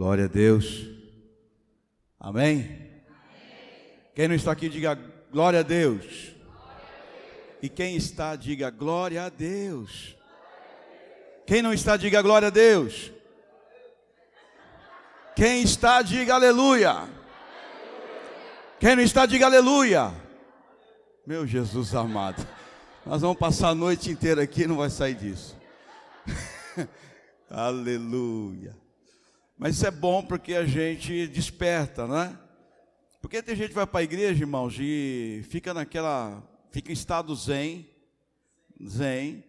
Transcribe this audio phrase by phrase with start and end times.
[0.00, 0.86] Glória a Deus.
[2.18, 2.90] Amém?
[4.14, 4.98] Quem não está aqui, diga
[5.30, 6.34] glória a Deus.
[7.60, 10.16] E quem está, diga glória a Deus.
[11.46, 13.12] Quem não está, diga glória a Deus.
[15.36, 17.06] Quem está, diga aleluia.
[18.78, 20.14] Quem não está, diga aleluia.
[21.26, 22.48] Meu Jesus amado.
[23.04, 25.54] Nós vamos passar a noite inteira aqui e não vai sair disso.
[27.50, 28.74] aleluia.
[29.60, 32.32] Mas isso é bom porque a gente desperta, não é?
[33.20, 37.34] Porque tem gente que vai para a igreja, irmãos, e fica naquela, fica em estado
[37.36, 37.86] zen,
[38.82, 39.44] zen,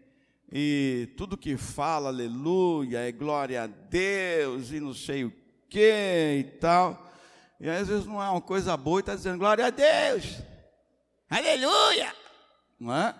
[0.52, 5.34] e tudo que fala, aleluia, é glória a Deus, e não sei o
[5.70, 7.10] que e tal.
[7.58, 10.26] E às vezes não é uma coisa boa e está dizendo glória a Deus,
[11.30, 12.14] aleluia,
[12.78, 13.16] não é?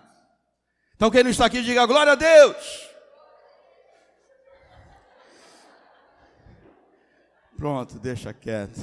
[0.94, 2.91] Então quem não está aqui, diga glória a Deus.
[7.62, 8.80] Pronto, deixa quieto.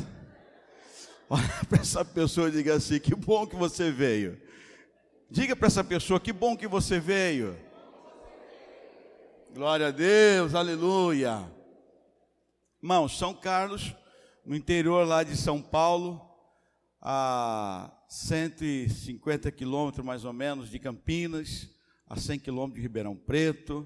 [1.29, 4.41] Olha para essa pessoa e diga assim: que bom que você veio.
[5.29, 7.59] Diga para essa pessoa: que bom que você veio.
[9.53, 11.51] Glória a Deus, aleluia.
[12.81, 13.93] Irmãos, São Carlos,
[14.45, 16.21] no interior lá de São Paulo,
[17.01, 21.67] a 150 quilômetros mais ou menos de Campinas,
[22.07, 23.85] a 100 quilômetros de Ribeirão Preto.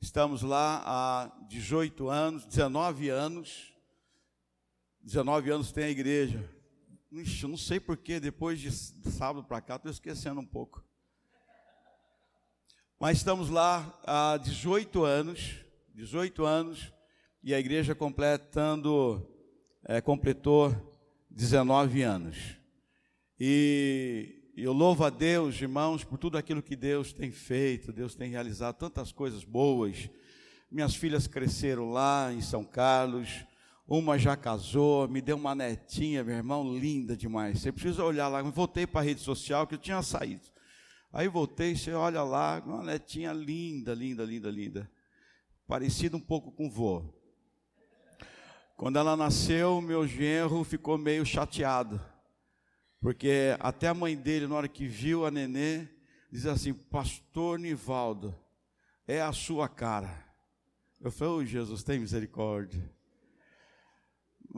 [0.00, 3.75] Estamos lá há 18 anos, 19 anos
[5.06, 6.52] 19 anos tem a igreja.
[7.12, 10.84] Ixi, eu não sei porquê, depois de sábado para cá, estou esquecendo um pouco.
[12.98, 16.92] Mas estamos lá há 18 anos, 18 anos,
[17.40, 19.24] e a igreja completando,
[19.84, 20.74] é, completou
[21.30, 22.56] 19 anos.
[23.38, 28.28] E eu louvo a Deus, irmãos, por tudo aquilo que Deus tem feito, Deus tem
[28.28, 30.10] realizado tantas coisas boas.
[30.68, 33.46] Minhas filhas cresceram lá em São Carlos,
[33.88, 37.60] uma já casou, me deu uma netinha, meu irmão, linda demais.
[37.60, 38.42] Você precisa olhar lá.
[38.42, 40.42] Voltei para a rede social que eu tinha saído.
[41.12, 44.90] Aí voltei, você olha lá, uma netinha linda, linda, linda, linda.
[45.68, 47.04] Parecida um pouco com o vô.
[48.76, 52.00] Quando ela nasceu, meu genro ficou meio chateado.
[53.00, 55.86] Porque até a mãe dele, na hora que viu a nenê,
[56.30, 58.34] diz assim: Pastor Nivaldo,
[59.06, 60.26] é a sua cara.
[61.00, 62.95] Eu falei: oh, Jesus, tem misericórdia.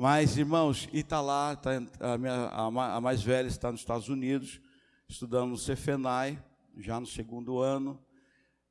[0.00, 4.60] Mas, irmãos, e está lá, tá, a, minha, a, mais velha está nos Estados Unidos,
[5.08, 6.40] estudando no Cefenai,
[6.76, 8.00] já no segundo ano,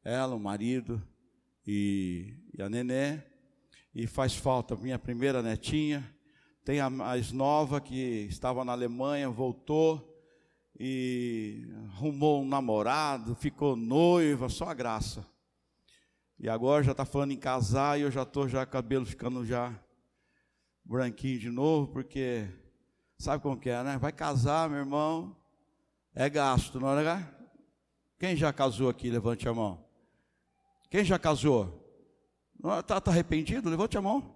[0.06, 1.06] ela, o marido
[1.66, 3.20] e, e a nenê,
[3.94, 6.10] e faz falta minha primeira netinha,
[6.64, 10.18] tem a mais nova que estava na Alemanha, voltou
[10.80, 15.28] e arrumou um namorado, ficou noiva, só a graça.
[16.40, 19.78] E agora já está falando em casar e eu já estou já cabelo ficando já
[20.88, 22.48] branquinho de novo, porque
[23.18, 23.98] sabe como que é, né?
[23.98, 25.36] Vai casar, meu irmão,
[26.16, 27.28] é gasto, não é?
[28.18, 29.10] Quem já casou aqui?
[29.10, 29.86] Levante a mão.
[30.90, 31.84] Quem já casou?
[32.80, 33.70] Está tá arrependido?
[33.70, 34.34] Levante a mão.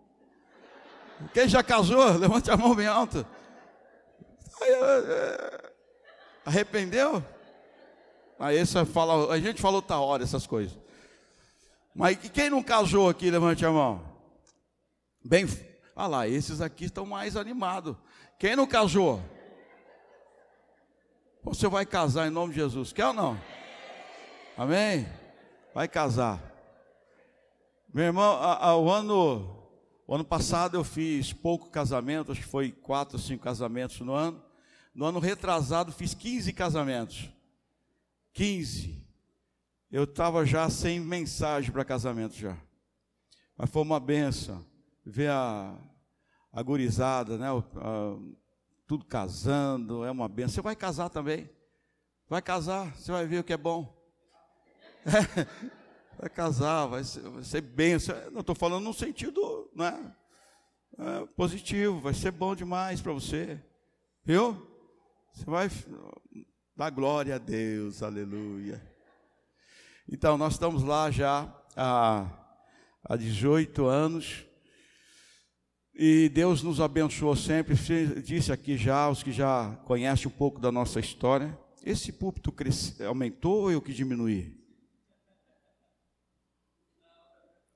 [1.34, 2.03] Quem já casou?
[2.19, 3.25] Levante a mão bem alto.
[6.45, 7.23] Arrependeu?
[8.38, 10.78] Aí essa fala, a gente falou outra hora essas coisas.
[11.95, 13.31] Mas quem não casou aqui?
[13.31, 14.03] Levante a mão.
[15.23, 15.47] Bem
[16.01, 17.95] ah lá, esses aqui estão mais animados.
[18.39, 19.23] Quem não casou?
[21.44, 23.39] Você vai casar em nome de Jesus, quer ou não?
[24.57, 25.07] Amém?
[25.75, 26.41] Vai casar.
[27.94, 28.35] Meu irmão,
[28.84, 29.67] o ano,
[30.07, 34.44] o ano passado eu fiz pouco casamento, acho que foi quatro, cinco casamentos no ano.
[34.95, 37.29] No ano retrasado fiz 15 casamentos.
[38.34, 39.06] 15.
[39.91, 42.57] Eu estava já sem mensagem para casamento já.
[43.56, 44.66] Mas foi uma benção
[45.06, 45.75] ver a,
[46.51, 47.47] a gurizada, né?
[47.50, 48.17] A,
[48.85, 50.56] tudo casando, é uma benção.
[50.56, 51.50] Você vai casar também.
[52.28, 53.94] Vai casar, você vai ver o que é bom.
[55.06, 55.45] É,
[56.19, 58.16] vai casar, vai ser, vai ser benção.
[58.31, 60.16] Não estou falando no sentido né,
[60.97, 63.64] é, positivo, vai ser bom demais para você.
[64.23, 64.67] Viu?
[65.34, 65.70] Você vai
[66.75, 68.81] dar glória a Deus, aleluia.
[70.09, 72.28] Então, nós estamos lá já há,
[73.03, 74.46] há 18 anos.
[75.93, 77.76] E Deus nos abençoou sempre.
[78.22, 81.58] Disse aqui já, os que já conhecem um pouco da nossa história.
[81.84, 84.58] Esse púlpito cresce, aumentou ou eu que diminuí?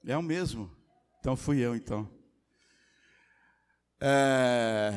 [0.05, 0.71] É o mesmo.
[1.19, 2.09] Então fui eu então.
[3.99, 4.91] É...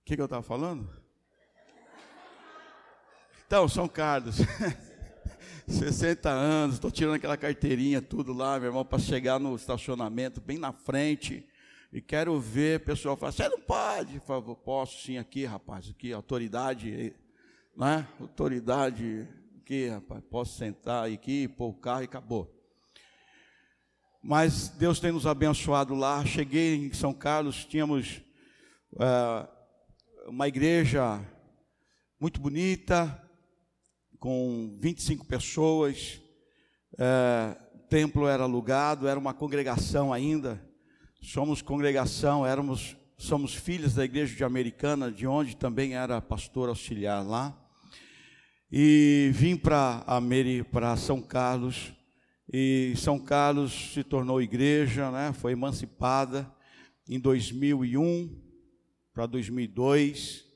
[0.00, 0.90] O que, que eu estava falando?
[3.46, 4.38] Então, São Carlos.
[5.66, 10.58] 60 anos, estou tirando aquela carteirinha, tudo lá, meu irmão, para chegar no estacionamento bem
[10.58, 11.46] na frente.
[11.92, 14.16] E quero ver o pessoal falar, você não pode.
[14.16, 17.14] Eu falo, posso sim aqui, rapaz, aqui, autoridade,
[17.76, 18.06] né?
[18.20, 19.28] Autoridade
[19.60, 22.52] aqui, rapaz, posso sentar aqui, pôr o carro e acabou.
[24.22, 26.24] Mas Deus tem nos abençoado lá.
[26.26, 28.22] Cheguei em São Carlos, tínhamos
[28.98, 29.48] é,
[30.26, 31.20] uma igreja
[32.18, 33.23] muito bonita,
[34.24, 36.18] com 25 pessoas.
[36.96, 40.66] É, o templo era alugado, era uma congregação ainda.
[41.20, 47.22] Somos congregação, éramos, somos filhos da igreja de Americana, de onde também era pastor auxiliar
[47.22, 47.54] lá.
[48.72, 51.92] E vim para São Carlos
[52.50, 55.34] e São Carlos se tornou igreja, né?
[55.34, 56.50] foi emancipada
[57.06, 58.40] em 2001
[59.12, 60.46] para 2002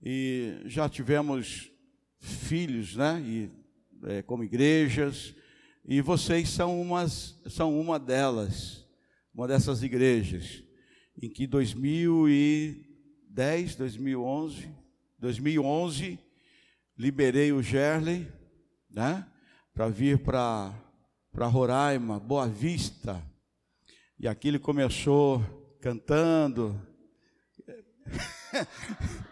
[0.00, 1.70] e já tivemos
[2.20, 3.20] filhos, né?
[3.24, 3.50] E,
[4.04, 5.34] é, como igrejas
[5.84, 8.86] e vocês são umas são uma delas,
[9.34, 10.62] uma dessas igrejas
[11.20, 14.74] em que 2010, 2011,
[15.18, 16.18] 2011
[16.96, 18.26] liberei o Gerley,
[18.90, 19.26] né?
[19.74, 20.72] Para vir para
[21.32, 23.22] para Roraima, Boa Vista.
[24.18, 25.40] E aqui ele começou
[25.80, 26.76] cantando.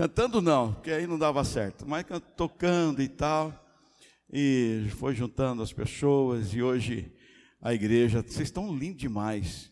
[0.00, 3.52] cantando não, porque aí não dava certo, mas tocando e tal.
[4.32, 7.12] E foi juntando as pessoas e hoje
[7.60, 9.70] a igreja, vocês estão lindos demais.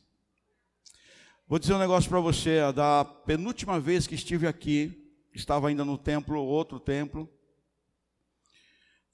[1.49, 5.97] Vou dizer um negócio para você, da penúltima vez que estive aqui, estava ainda no
[5.97, 7.27] templo, outro templo,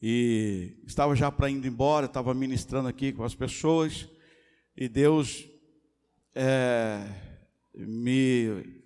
[0.03, 4.09] e estava já para indo embora, estava ministrando aqui com as pessoas,
[4.77, 5.49] e Deus
[6.35, 7.07] é,
[7.73, 8.83] me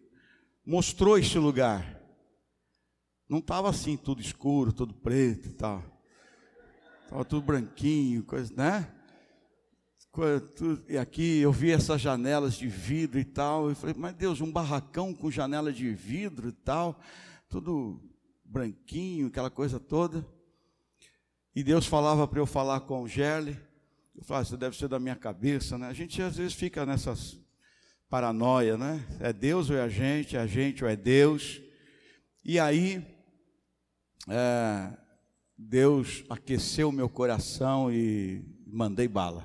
[0.67, 1.98] mostrou este lugar.
[3.29, 5.85] Não estava assim, tudo escuro, tudo preto e tal.
[7.05, 8.91] Estava tudo branquinho, coisa, né?
[10.89, 13.69] E aqui eu vi essas janelas de vidro e tal.
[13.69, 16.99] Eu falei, mas Deus, um barracão com janela de vidro e tal,
[17.49, 18.01] tudo
[18.45, 20.27] branquinho, aquela coisa toda.
[21.55, 23.59] E Deus falava para eu falar com o Gerle.
[24.17, 25.87] Eu falava, isso deve ser da minha cabeça, né?
[25.87, 27.39] A gente às vezes fica nessas
[28.09, 29.07] paranoia, né?
[29.21, 31.61] É Deus ou é a gente, é a gente ou é Deus.
[32.45, 33.05] E aí,
[34.27, 34.97] é,
[35.57, 39.45] Deus aqueceu meu coração e mandei bala.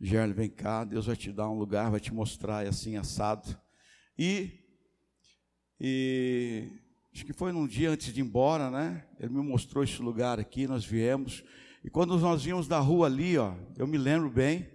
[0.00, 3.56] Gerle, vem cá, Deus vai te dar um lugar, vai te mostrar assim assado.
[4.18, 4.50] E,
[5.80, 6.72] e
[7.14, 9.06] acho que foi num dia antes de ir embora, né?
[9.20, 11.44] Ele me mostrou esse lugar aqui, nós viemos.
[11.84, 14.68] E quando nós vimos da rua ali, ó, eu me lembro bem,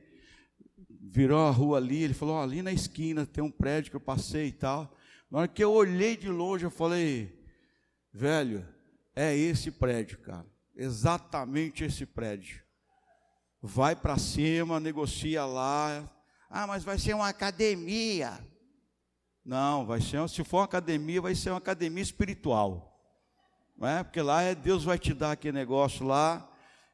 [0.90, 4.02] virou a rua ali, ele falou, ó, ali na esquina tem um prédio que eu
[4.02, 4.96] passei e tal.
[5.32, 7.38] Na hora que eu olhei de longe, eu falei,
[8.14, 8.66] velho,
[9.18, 10.46] é esse prédio, cara.
[10.75, 12.62] Exatamente esse prédio.
[13.60, 16.08] Vai para cima, negocia lá.
[16.48, 18.40] Ah, mas vai ser uma academia.
[19.44, 22.96] Não, vai ser, se for uma academia, vai ser uma academia espiritual.
[23.75, 24.04] Não é?
[24.04, 26.48] Porque lá é Deus vai te dar aquele negócio lá,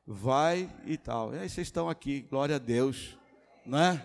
[0.08, 1.36] vai e tal.
[1.36, 3.18] E aí vocês estão aqui, glória a Deus,
[3.66, 4.02] não é?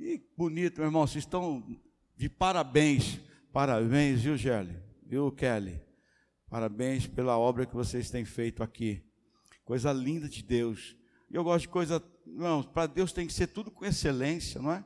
[0.00, 1.64] E bonito, meu irmão, vocês estão
[2.16, 3.20] de parabéns,
[3.52, 4.76] parabéns, viu, Gelli?
[5.06, 5.87] Viu, Kelly?
[6.48, 9.02] Parabéns pela obra que vocês têm feito aqui.
[9.64, 10.96] Coisa linda de Deus.
[11.30, 14.72] E eu gosto de coisa, não, para Deus tem que ser tudo com excelência, não
[14.72, 14.82] é?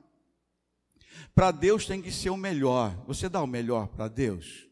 [1.35, 2.97] Para Deus tem que ser o melhor.
[3.07, 4.69] Você dá o melhor para Deus?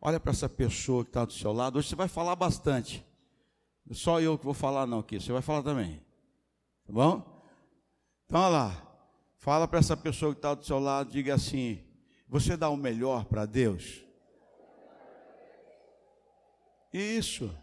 [0.00, 1.78] Olha para essa pessoa que está do seu lado.
[1.78, 3.04] Hoje você vai falar bastante.
[3.92, 5.20] Só eu que vou falar não aqui.
[5.20, 6.02] Você vai falar também.
[6.86, 7.42] Tá bom?
[8.26, 8.88] Então olha lá.
[9.38, 11.10] Fala para essa pessoa que está do seu lado.
[11.10, 11.82] Diga assim:
[12.28, 14.07] Você dá o melhor para Deus?
[17.00, 17.54] Isso.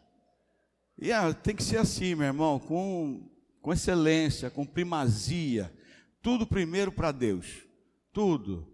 [0.97, 3.29] E ah, tem que ser assim, meu irmão, com,
[3.61, 5.73] com excelência, com primazia.
[6.21, 7.65] Tudo primeiro para Deus
[8.15, 8.65] tudo.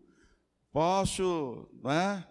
[0.71, 2.23] Posso né,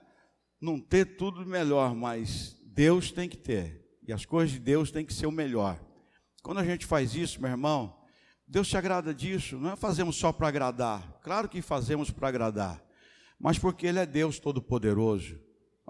[0.61, 3.85] não ter tudo melhor, mas Deus tem que ter.
[4.07, 5.79] E as coisas de Deus têm que ser o melhor.
[6.41, 7.99] Quando a gente faz isso, meu irmão,
[8.47, 9.59] Deus se agrada disso.
[9.59, 11.19] Não é fazemos só para agradar.
[11.21, 12.81] Claro que fazemos para agradar.
[13.39, 15.37] Mas porque Ele é Deus Todo-Poderoso.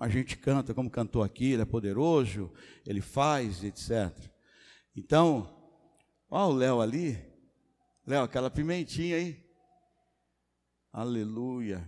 [0.01, 2.51] A gente canta como cantou aqui, Ele é poderoso,
[2.87, 4.11] Ele faz, etc.
[4.97, 5.55] Então,
[6.31, 7.23] olha o Léo ali.
[8.07, 9.39] Léo, aquela pimentinha aí.
[10.91, 11.87] Aleluia.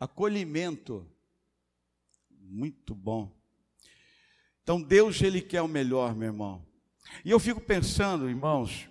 [0.00, 1.06] Acolhimento.
[2.30, 3.30] Muito bom.
[4.62, 6.66] Então Deus ele quer o melhor, meu irmão.
[7.22, 8.88] E eu fico pensando, irmãos,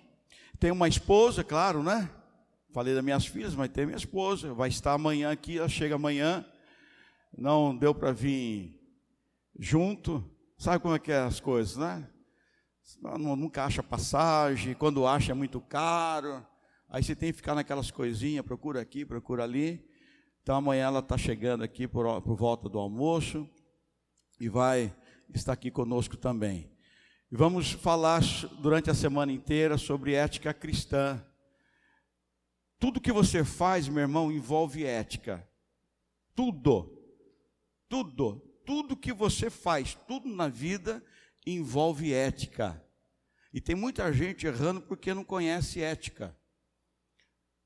[0.60, 2.08] tem uma esposa, claro, né?
[2.74, 6.44] Falei das minhas filhas, mas tem minha esposa, vai estar amanhã aqui, ela chega amanhã.
[7.38, 8.80] Não deu para vir
[9.56, 10.28] junto.
[10.58, 12.04] Sabe como é que é as coisas, né?
[13.00, 16.44] Nunca acha passagem, quando acha é muito caro.
[16.88, 19.88] Aí você tem que ficar naquelas coisinhas, procura aqui, procura ali.
[20.42, 23.48] Então amanhã ela está chegando aqui por, por volta do almoço
[24.40, 24.92] e vai
[25.32, 26.68] estar aqui conosco também.
[27.30, 28.20] E vamos falar
[28.60, 31.24] durante a semana inteira sobre ética cristã.
[32.84, 35.48] Tudo que você faz, meu irmão, envolve ética.
[36.34, 37.02] Tudo.
[37.88, 38.42] Tudo.
[38.66, 41.02] Tudo que você faz, tudo na vida
[41.46, 42.78] envolve ética.
[43.54, 46.36] E tem muita gente errando porque não conhece ética.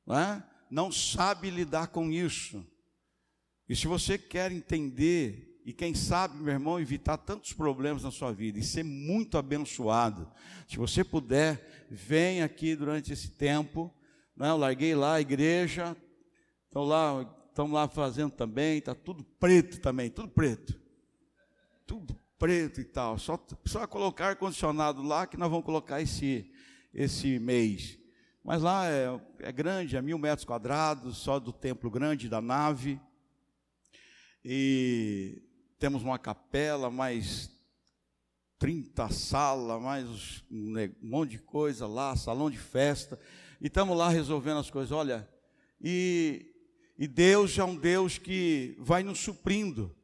[0.06, 0.48] Não é?
[0.70, 2.64] não sabe lidar com isso.
[3.68, 8.32] E se você quer entender, e quem sabe, meu irmão, evitar tantos problemas na sua
[8.32, 10.30] vida e ser muito abençoado,
[10.68, 13.92] se você puder, vem aqui durante esse tempo.
[14.38, 14.48] Né?
[14.48, 15.96] Eu larguei lá a igreja,
[16.66, 20.80] estão lá, estão lá fazendo também, está tudo preto também, tudo preto.
[21.84, 23.18] Tudo preto e tal.
[23.18, 26.48] Só, só colocar ar-condicionado lá que nós vamos colocar esse,
[26.94, 27.98] esse mês.
[28.44, 33.00] Mas lá é, é grande, é mil metros quadrados, só do templo grande, da nave.
[34.44, 35.42] E
[35.80, 37.50] temos uma capela, mais
[38.60, 43.18] 30 salas, mais um monte de coisa lá, salão de festa.
[43.60, 44.92] E estamos lá resolvendo as coisas.
[44.92, 45.28] Olha,
[45.80, 46.46] e,
[46.98, 49.94] e Deus é um Deus que vai nos suprindo.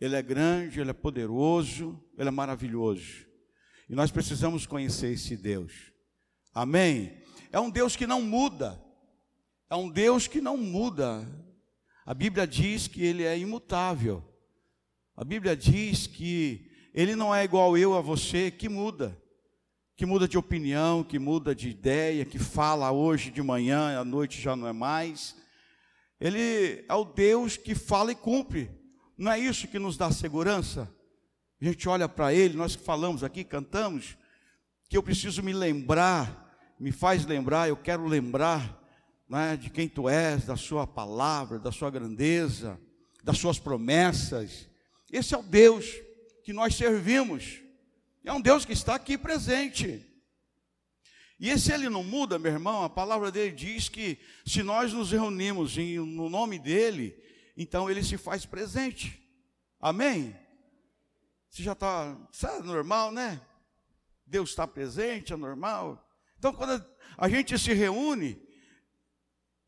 [0.00, 3.26] Ele é grande, ele é poderoso, ele é maravilhoso.
[3.88, 5.92] E nós precisamos conhecer esse Deus.
[6.54, 7.18] Amém?
[7.52, 8.80] é um Deus que não muda.
[9.70, 11.26] É um Deus que não muda.
[12.04, 14.24] A Bíblia diz que ele é imutável.
[15.16, 19.20] A Bíblia diz que ele não é igual eu a você, que muda.
[19.98, 24.40] Que muda de opinião, que muda de ideia, que fala hoje de manhã, à noite
[24.40, 25.36] já não é mais.
[26.18, 28.70] Ele é o Deus que fala e cumpre.
[29.18, 30.90] Não é isso que nos dá segurança?
[31.60, 34.16] A gente olha para ele, nós que falamos aqui, cantamos,
[34.88, 38.80] que eu preciso me lembrar me faz lembrar, eu quero lembrar
[39.28, 42.80] né, de quem tu és, da sua palavra, da sua grandeza,
[43.24, 44.68] das suas promessas.
[45.10, 45.86] Esse é o Deus
[46.44, 47.60] que nós servimos.
[48.28, 50.04] É um Deus que está aqui presente.
[51.40, 55.12] E esse ele não muda, meu irmão, a palavra dele diz que se nós nos
[55.12, 57.16] reunimos em, no nome dele,
[57.56, 59.18] então ele se faz presente.
[59.80, 60.36] Amém?
[61.48, 63.40] Você já está, é normal, né?
[64.26, 66.06] Deus está presente, é normal.
[66.38, 66.84] Então, quando
[67.16, 68.38] a gente se reúne,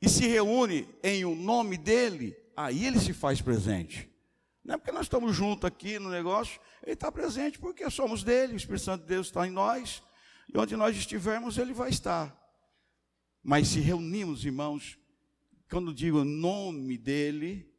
[0.03, 4.07] e se reúne em o nome dele, aí ele se faz presente.
[4.63, 8.55] Não é porque nós estamos juntos aqui no negócio, ele está presente porque somos dele,
[8.55, 10.03] o Espírito Santo de Deus está em nós,
[10.53, 12.37] e onde nós estivermos, ele vai estar.
[13.43, 14.99] Mas se reunimos, irmãos,
[15.71, 17.71] quando digo nome dele,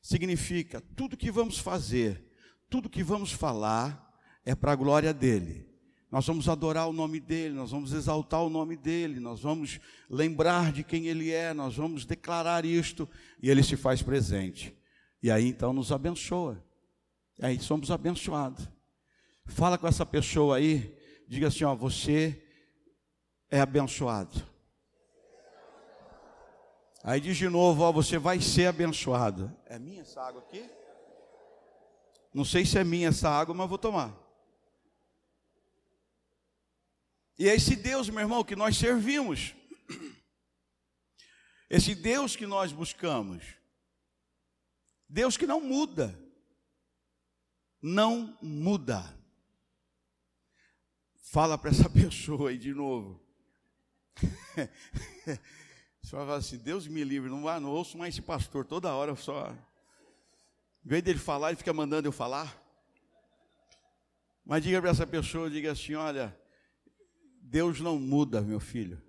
[0.00, 2.24] significa tudo que vamos fazer,
[2.68, 4.10] tudo que vamos falar,
[4.44, 5.70] é para a glória dele.
[6.10, 10.70] Nós vamos adorar o nome dele, nós vamos exaltar o nome dele, nós vamos lembrar
[10.70, 13.08] de quem ele é, nós vamos declarar isto
[13.42, 14.76] e ele se faz presente.
[15.22, 16.62] E aí então nos abençoa.
[17.42, 18.68] Aí somos abençoados.
[19.46, 20.96] Fala com essa pessoa aí,
[21.26, 22.40] diga assim: ó, você
[23.50, 24.48] é abençoado.
[27.02, 29.52] Aí diz de novo: ó, você vai ser abençoado.
[29.66, 30.64] É minha essa água aqui?
[32.32, 34.16] Não sei se é minha essa água, mas vou tomar.
[37.36, 39.52] E é esse Deus, meu irmão, que nós servimos.
[41.68, 43.42] Esse Deus que nós buscamos.
[45.08, 46.21] Deus que não muda.
[47.82, 49.02] Não muda.
[51.16, 53.20] Fala para essa pessoa aí de novo.
[56.00, 59.16] Você vai falar assim: Deus me livre, não, não ouço mais esse pastor toda hora
[59.16, 59.50] só.
[60.84, 62.60] Em vez dele falar, ele fica mandando eu falar.
[64.44, 66.36] Mas diga para essa pessoa, diga assim: olha,
[67.40, 69.02] Deus não muda, meu filho.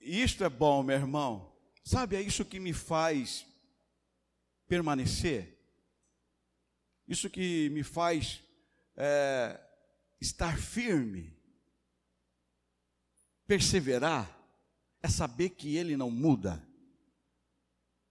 [0.00, 1.52] Isto é bom, meu irmão.
[1.84, 3.46] Sabe, é isso que me faz
[4.68, 5.58] permanecer.
[7.06, 8.42] Isso que me faz
[8.96, 9.58] é,
[10.20, 11.32] estar firme,
[13.46, 14.36] perseverar,
[15.02, 16.62] é saber que Ele não muda.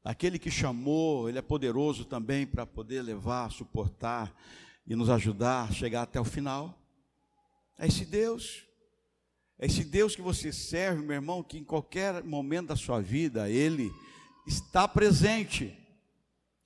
[0.04, 4.34] Aquele que chamou, Ele é poderoso também para poder levar, suportar
[4.86, 6.82] e nos ajudar a chegar até o final.
[7.78, 8.66] É esse Deus.
[9.60, 13.50] É esse Deus que você serve, meu irmão, que em qualquer momento da sua vida,
[13.50, 13.92] Ele
[14.48, 15.76] está presente.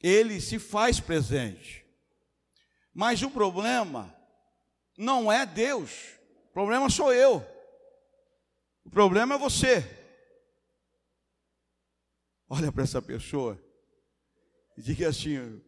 [0.01, 1.86] Ele se faz presente.
[2.93, 4.13] Mas o problema
[4.98, 5.91] não é Deus,
[6.50, 7.46] o problema sou eu.
[8.84, 9.84] O problema é você.
[12.50, 13.58] Olha para essa pessoa
[14.81, 15.62] Diga assim: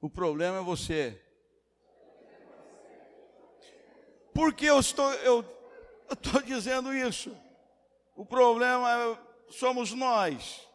[0.00, 1.22] o problema é você.
[4.34, 5.44] Por que eu estou, eu,
[6.08, 7.36] eu estou dizendo isso?
[8.16, 10.66] O problema é, somos nós.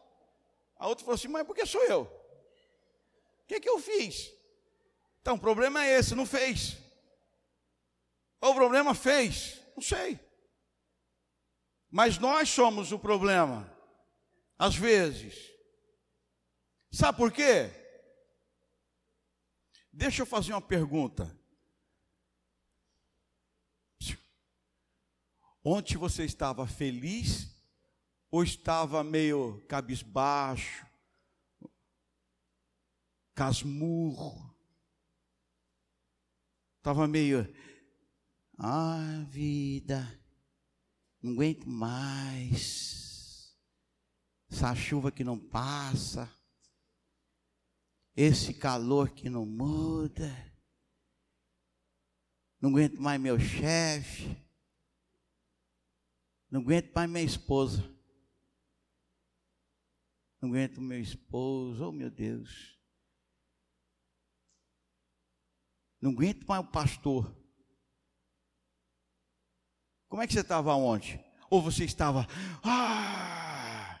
[0.78, 2.10] A outra falou assim, mas por que sou eu?
[3.44, 4.32] O que, que eu fiz?
[5.20, 6.76] Então, o problema é esse, não fez.
[8.40, 10.18] Ou o problema fez, não sei.
[11.90, 13.70] Mas nós somos o problema,
[14.58, 15.50] às vezes.
[16.90, 17.70] Sabe por quê?
[19.92, 21.38] Deixa eu fazer uma pergunta.
[25.62, 27.48] Ontem você estava feliz
[28.30, 30.86] ou estava meio cabisbaixo,
[33.34, 34.54] casmurro?
[36.78, 37.46] Estava meio,
[38.58, 40.06] ah, vida,
[41.22, 43.56] não aguento mais.
[44.50, 46.30] Essa chuva que não passa,
[48.14, 50.30] esse calor que não muda.
[52.60, 54.36] Não aguento mais meu chefe.
[56.50, 57.82] Não aguento mais minha esposa.
[60.40, 62.73] Não aguento meu esposo, oh meu Deus.
[66.04, 67.34] Não aguento mais o pastor.
[70.06, 71.18] Como é que você estava ontem?
[71.48, 72.28] Ou você estava,
[72.62, 74.00] ah,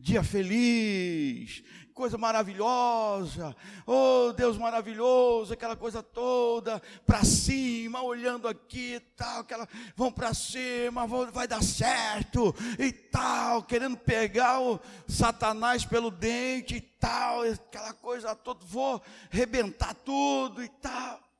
[0.00, 3.54] dia feliz, coisa maravilhosa,
[3.86, 10.32] oh Deus maravilhoso, aquela coisa toda, para cima, olhando aqui e tal, aquela, vão para
[10.32, 17.42] cima, vão, vai dar certo e tal, querendo pegar o Satanás pelo dente e tal,
[17.42, 21.31] aquela coisa toda, vou rebentar tudo e tal.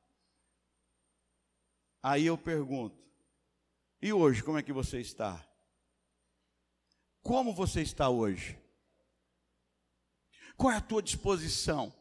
[2.03, 3.01] Aí eu pergunto,
[4.01, 5.47] e hoje como é que você está?
[7.23, 8.59] Como você está hoje?
[10.57, 11.95] Qual é a tua disposição?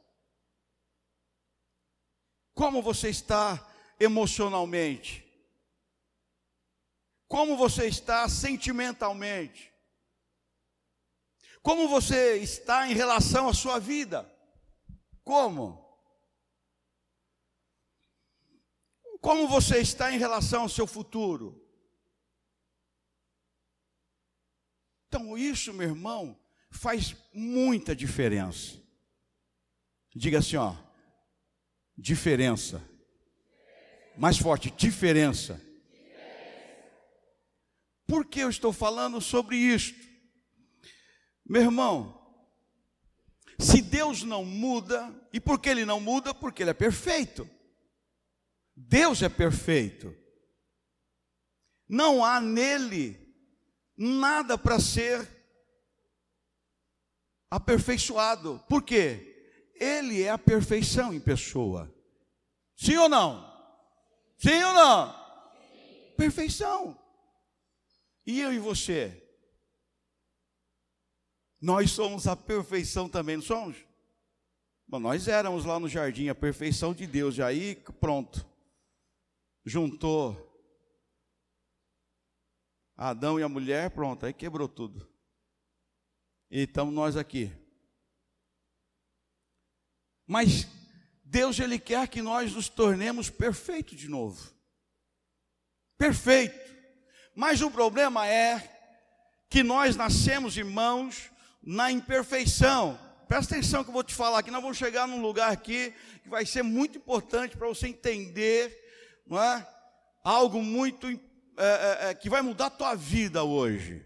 [2.56, 5.24] Como você está emocionalmente?
[7.28, 9.72] Como você está sentimentalmente?
[11.62, 14.30] Como você está em relação à sua vida?
[15.24, 15.81] Como?
[19.22, 21.64] Como você está em relação ao seu futuro?
[25.08, 26.40] Então, isso, meu irmão,
[26.72, 28.82] faz muita diferença.
[30.16, 30.76] Diga assim, ó,
[31.96, 32.82] diferença.
[34.18, 35.62] Mais forte, diferença.
[38.08, 40.00] Por que eu estou falando sobre isto?
[41.46, 42.22] Meu irmão,
[43.60, 46.34] se Deus não muda, e por que Ele não muda?
[46.34, 47.48] Porque Ele é perfeito.
[48.88, 50.16] Deus é perfeito.
[51.88, 53.20] Não há nele
[53.96, 55.28] nada para ser
[57.50, 58.64] aperfeiçoado.
[58.68, 59.28] Por quê?
[59.76, 61.94] Ele é a perfeição em pessoa.
[62.76, 63.50] Sim ou não?
[64.38, 65.16] Sim ou não?
[66.18, 67.00] Perfeição.
[68.26, 69.22] E eu e você?
[71.60, 73.78] Nós somos a perfeição também, não somos?
[74.88, 78.51] Bom, nós éramos lá no jardim a perfeição de Deus, e aí pronto.
[79.66, 80.52] Juntou
[83.04, 85.10] Adão e a mulher, pronto, aí quebrou tudo.
[86.52, 87.52] E estamos nós aqui.
[90.28, 90.68] Mas
[91.24, 94.54] Deus ele quer que nós nos tornemos perfeitos de novo.
[95.98, 96.60] Perfeito.
[97.36, 98.70] Mas o problema é
[99.50, 103.00] que nós nascemos, irmãos, na imperfeição.
[103.28, 104.52] Presta atenção que eu vou te falar aqui.
[104.52, 108.91] Nós vamos chegar num lugar aqui que vai ser muito importante para você entender,
[109.32, 109.66] não é?
[110.24, 111.18] Algo muito é,
[111.58, 114.06] é, é, que vai mudar a tua vida hoje.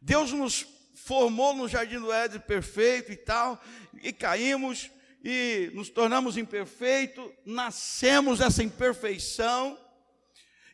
[0.00, 3.60] Deus nos formou no jardim do Éden perfeito e tal,
[4.00, 4.90] e caímos
[5.24, 9.76] e nos tornamos imperfeitos, nascemos essa imperfeição.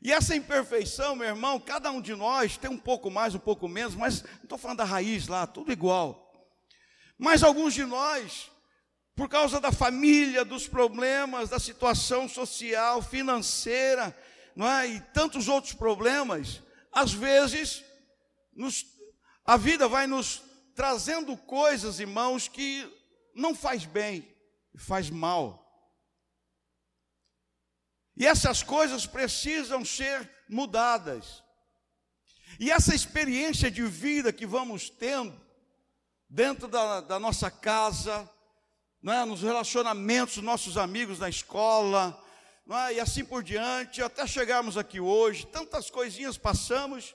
[0.03, 3.67] E essa imperfeição, meu irmão, cada um de nós tem um pouco mais, um pouco
[3.67, 6.31] menos, mas não estou falando da raiz lá, tudo igual.
[7.19, 8.51] Mas alguns de nós,
[9.15, 14.17] por causa da família, dos problemas, da situação social, financeira,
[14.57, 14.89] não é?
[14.89, 17.85] e tantos outros problemas, às vezes
[18.55, 18.87] nos
[19.45, 20.43] a vida vai nos
[20.75, 22.91] trazendo coisas, irmãos, que
[23.35, 24.27] não faz bem,
[24.77, 25.61] faz mal.
[28.17, 31.43] E essas coisas precisam ser mudadas.
[32.59, 35.39] E essa experiência de vida que vamos tendo,
[36.29, 38.29] dentro da, da nossa casa,
[39.05, 42.19] né, nos relacionamentos nossos amigos na escola,
[42.89, 47.15] é, e assim por diante, até chegarmos aqui hoje, tantas coisinhas passamos,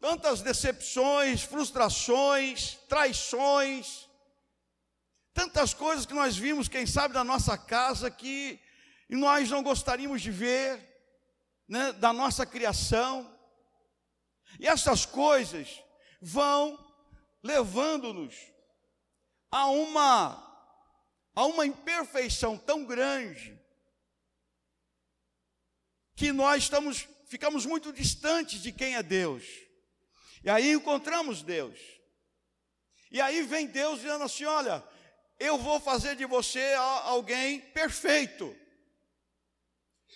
[0.00, 4.08] tantas decepções, frustrações, traições,
[5.34, 8.58] tantas coisas que nós vimos, quem sabe, na nossa casa que
[9.10, 10.82] nós não gostaríamos de ver,
[11.68, 13.30] né, da nossa criação.
[14.58, 15.78] E essas coisas
[16.22, 16.82] vão
[17.42, 18.34] levando-nos
[19.50, 20.47] a uma
[21.38, 23.56] a uma imperfeição tão grande
[26.16, 29.44] que nós estamos ficamos muito distantes de quem é Deus.
[30.42, 31.78] E aí encontramos Deus.
[33.08, 34.82] E aí vem Deus dizendo assim: Olha,
[35.38, 36.74] eu vou fazer de você
[37.04, 38.52] alguém perfeito.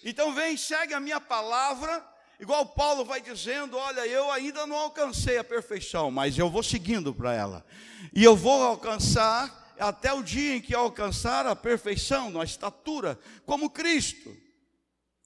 [0.02, 2.04] Então vem, segue a minha palavra,
[2.40, 7.14] igual Paulo vai dizendo: Olha, eu ainda não alcancei a perfeição, mas eu vou seguindo
[7.14, 7.64] para ela.
[8.12, 13.70] E eu vou alcançar até o dia em que alcançar a perfeição, na estatura, como
[13.70, 14.34] Cristo,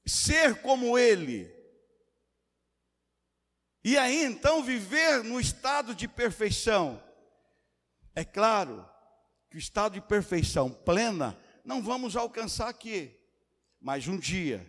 [0.04, 1.54] ser como Ele.
[3.84, 7.02] E aí então viver no estado de perfeição.
[8.14, 8.88] É claro
[9.50, 13.14] que o estado de perfeição plena não vamos alcançar aqui,
[13.80, 14.66] mas um dia,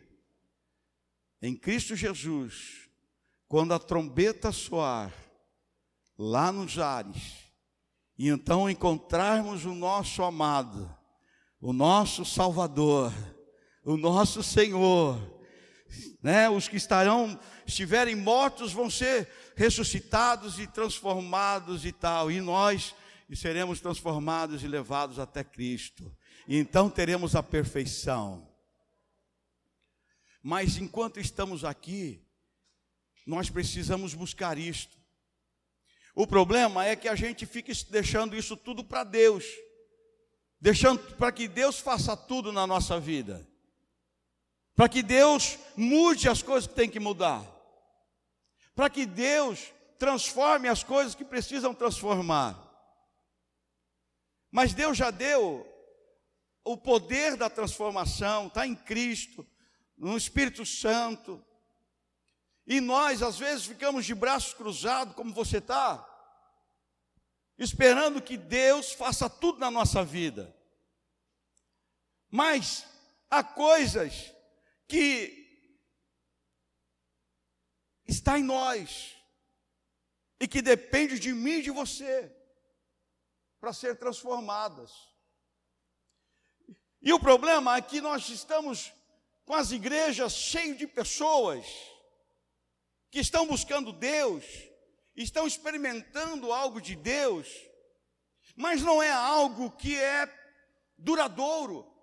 [1.41, 2.89] em Cristo Jesus,
[3.47, 5.13] quando a trombeta soar,
[6.17, 7.46] lá nos ares,
[8.17, 10.93] e então encontrarmos o nosso amado,
[11.62, 13.13] o nosso Salvador,
[13.84, 15.19] o nosso Senhor,
[16.21, 16.49] né?
[16.49, 22.95] Os que estarão, estiverem mortos, vão ser ressuscitados e transformados e tal, e nós
[23.30, 26.15] e seremos transformados e levados até Cristo.
[26.47, 28.47] E então teremos a perfeição.
[30.41, 32.25] Mas enquanto estamos aqui,
[33.25, 34.96] nós precisamos buscar isto.
[36.17, 39.45] O problema é que a gente fica deixando isso tudo para Deus,
[40.60, 43.47] deixando para que Deus faça tudo na nossa vida
[44.77, 47.43] para que Deus mude as coisas que tem que mudar,
[48.75, 52.63] para que Deus transforme as coisas que precisam transformar.
[54.51, 55.67] Mas Deus já deu
[56.63, 59.43] o poder da transformação, está em Cristo,
[59.97, 61.43] no Espírito Santo.
[62.67, 66.07] E nós, às vezes, ficamos de braços cruzados, como você está,
[67.58, 70.56] esperando que Deus faça tudo na nossa vida.
[72.30, 72.86] Mas
[73.30, 74.34] há coisas
[74.88, 75.46] que
[78.08, 79.15] está em nós
[80.39, 82.32] e que depende de mim e de você
[83.60, 84.91] para ser transformadas.
[87.02, 88.91] E o problema é que nós estamos
[89.46, 91.65] com as igrejas cheias de pessoas
[93.10, 94.43] que estão buscando Deus,
[95.17, 97.49] estão experimentando algo de Deus,
[98.56, 100.32] mas não é algo que é
[100.97, 101.97] duradouro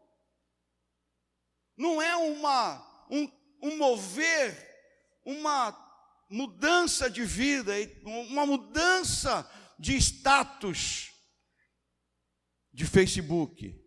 [1.77, 3.31] não é uma, um,
[3.62, 4.57] um mover,
[5.24, 5.72] uma
[6.31, 7.72] mudança de vida,
[8.05, 11.12] uma mudança de status
[12.72, 13.81] de Facebook.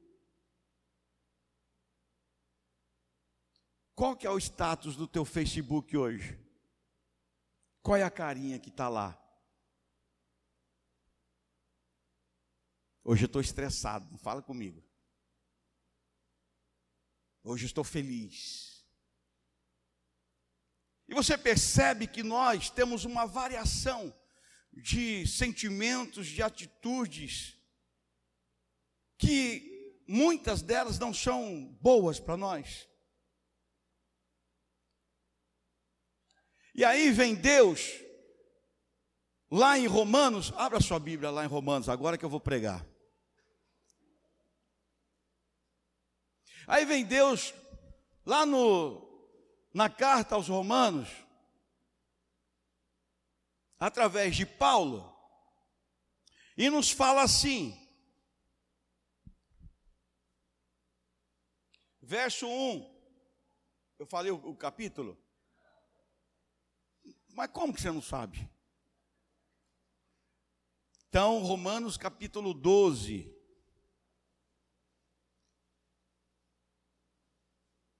[3.95, 6.39] Qual que é o status do teu Facebook hoje?
[7.87, 9.17] Qual é a carinha que está lá?
[13.01, 14.83] Hoje eu estou estressado, não fala comigo.
[17.41, 18.85] Hoje estou feliz.
[21.07, 24.13] E você percebe que nós temos uma variação
[24.73, 27.57] de sentimentos, de atitudes,
[29.17, 32.85] que muitas delas não são boas para nós.
[36.77, 37.99] E aí vem Deus,
[39.49, 42.85] lá em Romanos, abra sua Bíblia lá em Romanos, agora que eu vou pregar.
[46.67, 47.51] Aí vem Deus,
[48.23, 49.01] lá no,
[49.73, 51.09] na carta aos Romanos,
[53.79, 55.11] através de Paulo,
[56.55, 57.75] e nos fala assim,
[62.03, 62.99] verso 1,
[63.97, 65.17] eu falei o, o capítulo?
[67.37, 68.49] Mas como que você não sabe?
[71.07, 73.31] Então, Romanos capítulo 12,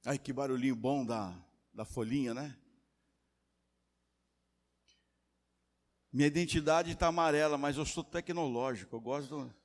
[0.04, 1.40] Ai, que barulhinho bom da,
[1.72, 2.58] da folhinha, né?
[6.12, 9.56] Minha identidade está amarela, mas eu sou tecnológico, eu gosto do,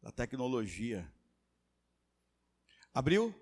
[0.00, 1.12] da tecnologia.
[2.94, 3.34] Abriu?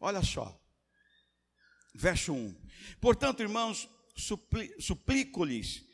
[0.00, 0.61] Olha só.
[1.94, 2.54] Verso 1.
[3.00, 3.88] Portanto, irmãos,
[4.78, 5.84] suplico-lhes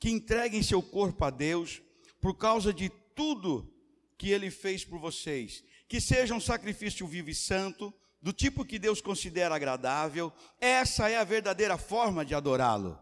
[0.00, 1.82] que entreguem seu corpo a Deus
[2.20, 3.72] por causa de tudo
[4.16, 8.78] que ele fez por vocês que seja um sacrifício vivo e santo, do tipo que
[8.78, 12.98] Deus considera agradável, essa é a verdadeira forma de adorá-lo.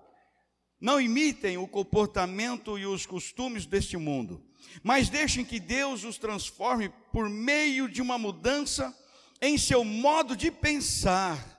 [0.81, 4.45] Não imitem o comportamento e os costumes deste mundo,
[4.85, 8.97] mas deixem que Deus os transforme por meio de uma mudança
[9.41, 11.56] em seu modo de pensar,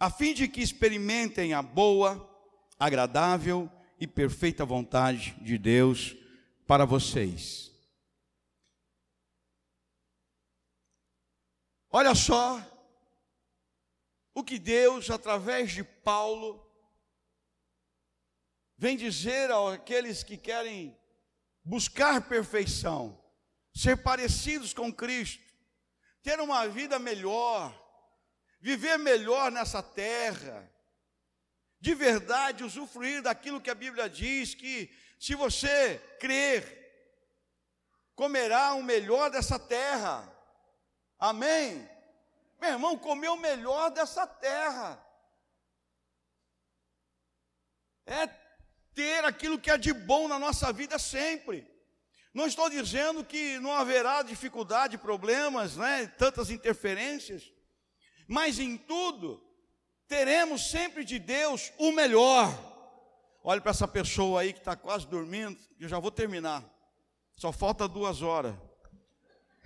[0.00, 2.26] a fim de que experimentem a boa,
[2.78, 6.16] agradável e perfeita vontade de Deus
[6.66, 7.70] para vocês.
[11.90, 12.66] Olha só
[14.32, 16.66] o que Deus, através de Paulo,
[18.78, 20.98] vem dizer àqueles que querem
[21.62, 23.22] buscar perfeição,
[23.74, 25.44] ser parecidos com Cristo,
[26.22, 27.79] ter uma vida melhor,
[28.60, 30.70] viver melhor nessa terra,
[31.80, 36.78] de verdade usufruir daquilo que a Bíblia diz que se você crer,
[38.14, 40.30] comerá o melhor dessa terra.
[41.18, 41.88] Amém?
[42.60, 45.02] Meu irmão, comer o melhor dessa terra.
[48.04, 48.26] É
[48.94, 51.66] ter aquilo que é de bom na nossa vida sempre.
[52.34, 57.50] Não estou dizendo que não haverá dificuldade, problemas, né, tantas interferências,
[58.30, 59.44] mas em tudo
[60.06, 62.48] teremos sempre de Deus o melhor.
[63.42, 66.64] Olhe para essa pessoa aí que está quase dormindo, eu já vou terminar.
[67.34, 68.54] Só falta duas horas.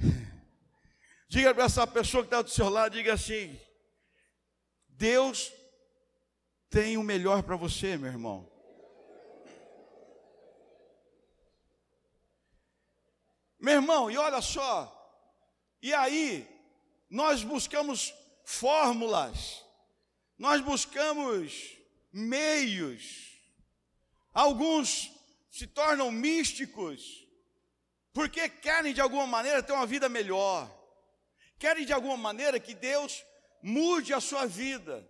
[1.28, 3.60] Diga para essa pessoa que está do seu lado, diga assim:
[4.88, 5.52] Deus
[6.70, 8.50] tem o melhor para você, meu irmão.
[13.60, 14.90] Meu irmão, e olha só,
[15.82, 16.48] e aí,
[17.10, 19.64] nós buscamos fórmulas,
[20.38, 21.76] nós buscamos
[22.12, 23.40] meios,
[24.32, 25.10] alguns
[25.50, 27.26] se tornam místicos,
[28.12, 30.70] porque querem de alguma maneira ter uma vida melhor,
[31.58, 33.24] querem de alguma maneira que Deus
[33.62, 35.08] mude a sua vida.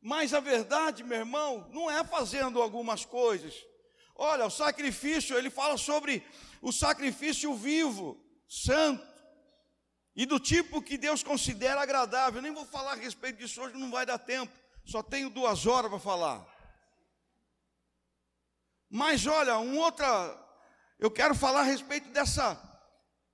[0.00, 3.54] Mas a verdade, meu irmão, não é fazendo algumas coisas.
[4.14, 6.22] Olha, o sacrifício, ele fala sobre
[6.60, 9.13] o sacrifício vivo, santo,
[10.16, 12.38] e do tipo que Deus considera agradável.
[12.38, 14.52] Eu nem vou falar a respeito disso hoje, não vai dar tempo.
[14.84, 16.46] Só tenho duas horas para falar.
[18.88, 20.06] Mas olha, um outra,
[20.98, 22.60] eu quero falar a respeito dessa,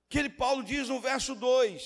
[0.09, 1.83] que ele, Paulo diz no verso 2: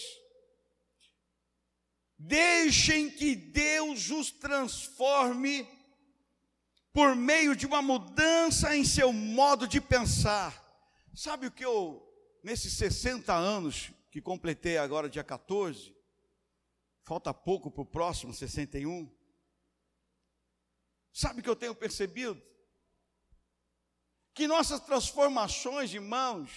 [2.18, 5.68] Deixem que Deus os transforme
[6.94, 10.64] por meio de uma mudança em seu modo de pensar.
[11.14, 12.02] Sabe o que eu,
[12.42, 15.94] nesses 60 anos que completei agora, dia 14,
[17.04, 19.14] falta pouco para o próximo, 61.
[21.12, 22.42] Sabe o que eu tenho percebido?
[24.34, 26.50] Que nossas transformações, irmãos,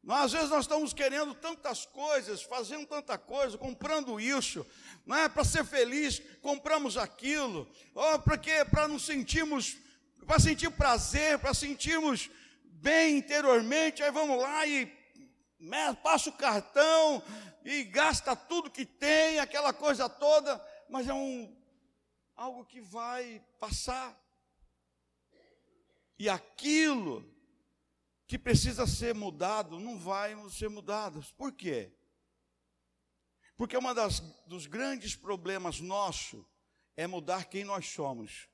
[0.00, 4.64] nós, às vezes nós estamos querendo tantas coisas, fazendo tanta coisa, comprando isso,
[5.04, 8.64] não é para ser feliz, compramos aquilo, ou para quê?
[8.64, 9.76] Para nos sentirmos,
[10.24, 12.30] para sentir prazer, para sentirmos
[12.64, 15.02] bem interiormente, aí vamos lá e
[16.02, 17.22] passa o cartão
[17.64, 21.54] e gasta tudo que tem, aquela coisa toda, mas é um
[22.36, 24.18] algo que vai passar.
[26.18, 27.28] E aquilo
[28.26, 31.24] que precisa ser mudado não vai ser mudado.
[31.36, 31.92] Por quê?
[33.56, 36.46] Porque das dos grandes problemas nosso
[36.96, 38.48] é mudar quem nós somos.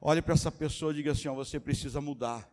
[0.00, 2.51] Olhe para essa pessoa e diga assim: ó, você precisa mudar.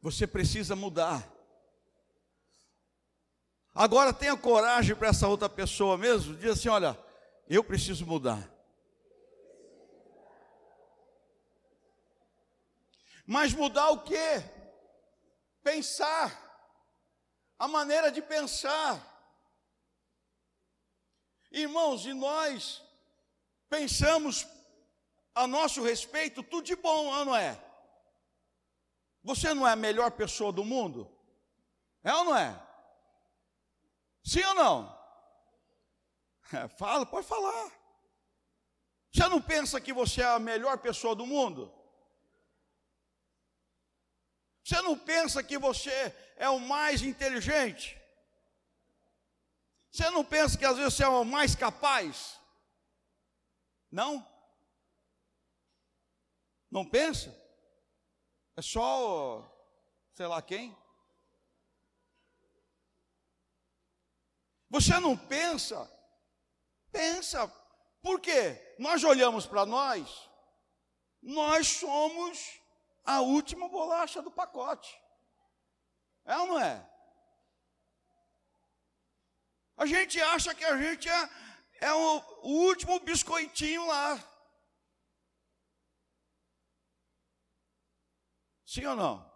[0.00, 1.28] Você precisa mudar.
[3.74, 6.98] Agora tenha coragem para essa outra pessoa mesmo, diz assim: olha,
[7.48, 8.50] eu preciso mudar.
[13.26, 14.42] Mas mudar o quê?
[15.62, 16.48] Pensar.
[17.58, 19.06] A maneira de pensar.
[21.52, 22.82] Irmãos, e nós
[23.68, 24.46] pensamos
[25.34, 27.69] a nosso respeito tudo de bom, não é?
[29.22, 31.10] Você não é a melhor pessoa do mundo?
[32.02, 32.60] É ou não é?
[34.24, 35.00] Sim ou não?
[36.52, 37.70] É, fala, pode falar.
[39.12, 41.72] Você não pensa que você é a melhor pessoa do mundo?
[44.64, 48.00] Você não pensa que você é o mais inteligente?
[49.90, 52.38] Você não pensa que às vezes você é o mais capaz?
[53.90, 54.24] Não?
[56.70, 57.36] Não pensa?
[58.60, 59.50] É só,
[60.12, 60.76] sei lá quem.
[64.68, 65.90] Você não pensa?
[66.92, 67.48] Pensa.
[68.02, 68.76] Por quê?
[68.78, 70.28] Nós olhamos para nós,
[71.22, 72.60] nós somos
[73.02, 74.94] a última bolacha do pacote.
[76.26, 76.86] É ou não é?
[79.78, 81.30] A gente acha que a gente é,
[81.80, 84.22] é o, o último biscoitinho lá.
[88.70, 89.28] Sim ou não?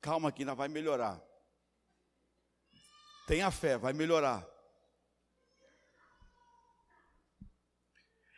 [0.00, 1.20] Calma que ainda vai melhorar.
[3.26, 4.48] Tenha fé, vai melhorar.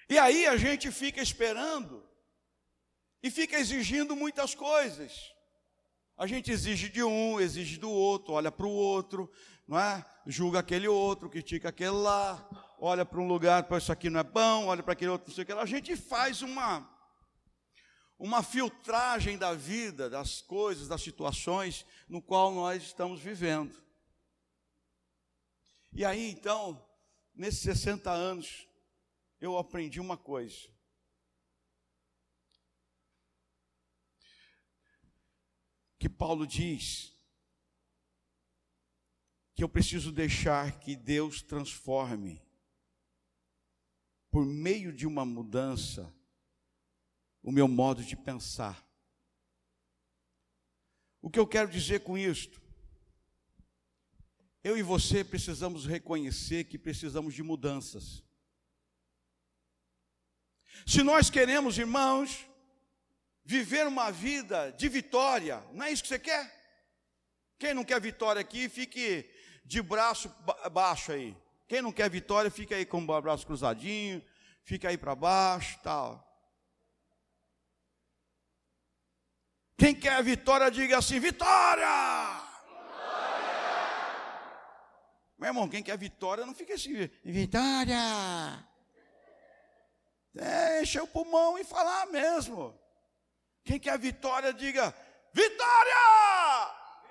[0.08, 2.02] E aí a gente fica esperando
[3.22, 5.34] e fica exigindo muitas coisas.
[6.16, 9.30] A gente exige de um, exige do outro, olha para o outro,
[9.68, 10.02] não é?
[10.26, 12.48] Julga aquele outro, critica aquele lá,
[12.78, 15.34] olha para um lugar, para isso aqui não é bom, olha para aquele outro, não
[15.34, 15.60] sei o que lá.
[15.60, 16.91] A gente faz uma
[18.22, 23.76] uma filtragem da vida, das coisas, das situações no qual nós estamos vivendo.
[25.92, 26.80] E aí, então,
[27.34, 28.68] nesses 60 anos,
[29.40, 30.70] eu aprendi uma coisa.
[35.98, 37.12] Que Paulo diz
[39.52, 42.40] que eu preciso deixar que Deus transforme,
[44.30, 46.14] por meio de uma mudança,
[47.42, 48.86] o meu modo de pensar.
[51.20, 52.60] O que eu quero dizer com isto?
[54.62, 58.22] Eu e você precisamos reconhecer que precisamos de mudanças.
[60.86, 62.46] Se nós queremos, irmãos,
[63.44, 66.60] viver uma vida de vitória, não é isso que você quer?
[67.58, 69.28] Quem não quer vitória aqui, fique
[69.64, 70.28] de braço
[70.72, 71.36] baixo aí.
[71.68, 74.22] Quem não quer vitória, fica aí com o braço cruzadinho,
[74.62, 76.31] fica aí para baixo, tal.
[79.82, 81.84] Quem quer vitória, diga assim: vitória!
[82.64, 83.50] vitória!
[85.36, 87.98] Meu irmão, quem quer vitória, não fica assim: vitória!
[90.38, 92.80] É, encher o pulmão e falar mesmo.
[93.64, 94.94] Quem quer vitória, diga:
[95.32, 95.94] vitória!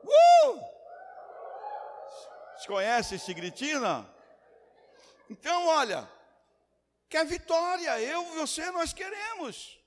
[0.05, 0.61] Uh!
[2.59, 3.81] Você conhece esse gritinho?
[5.31, 6.11] Então, olha,
[7.09, 9.79] quer vitória, eu, você, nós queremos.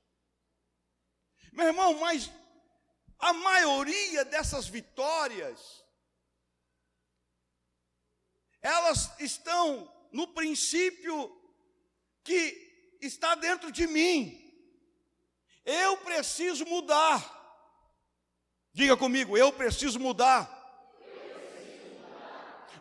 [1.51, 2.31] Meu irmão, mas
[3.19, 5.83] a maioria dessas vitórias,
[8.61, 11.29] elas estão no princípio
[12.23, 14.39] que está dentro de mim.
[15.65, 17.19] Eu preciso mudar.
[18.71, 20.49] Diga comigo, eu preciso mudar.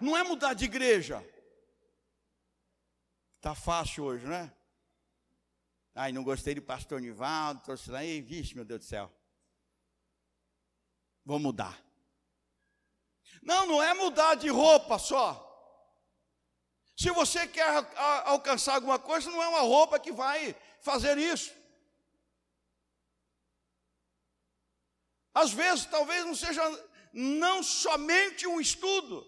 [0.01, 1.32] Não é mudar de igreja.
[3.43, 4.53] Tá fácil hoje, né?
[5.97, 9.13] Ai, não gostei do pastor Nivaldo, trouxe lá, e vixe, meu Deus do céu.
[11.25, 11.85] Vou mudar.
[13.43, 15.49] Não, não é mudar de roupa só.
[16.97, 17.67] Se você quer
[18.27, 21.53] alcançar alguma coisa, não é uma roupa que vai fazer isso.
[25.35, 26.63] Às vezes, talvez não seja
[27.13, 29.27] não somente um estudo,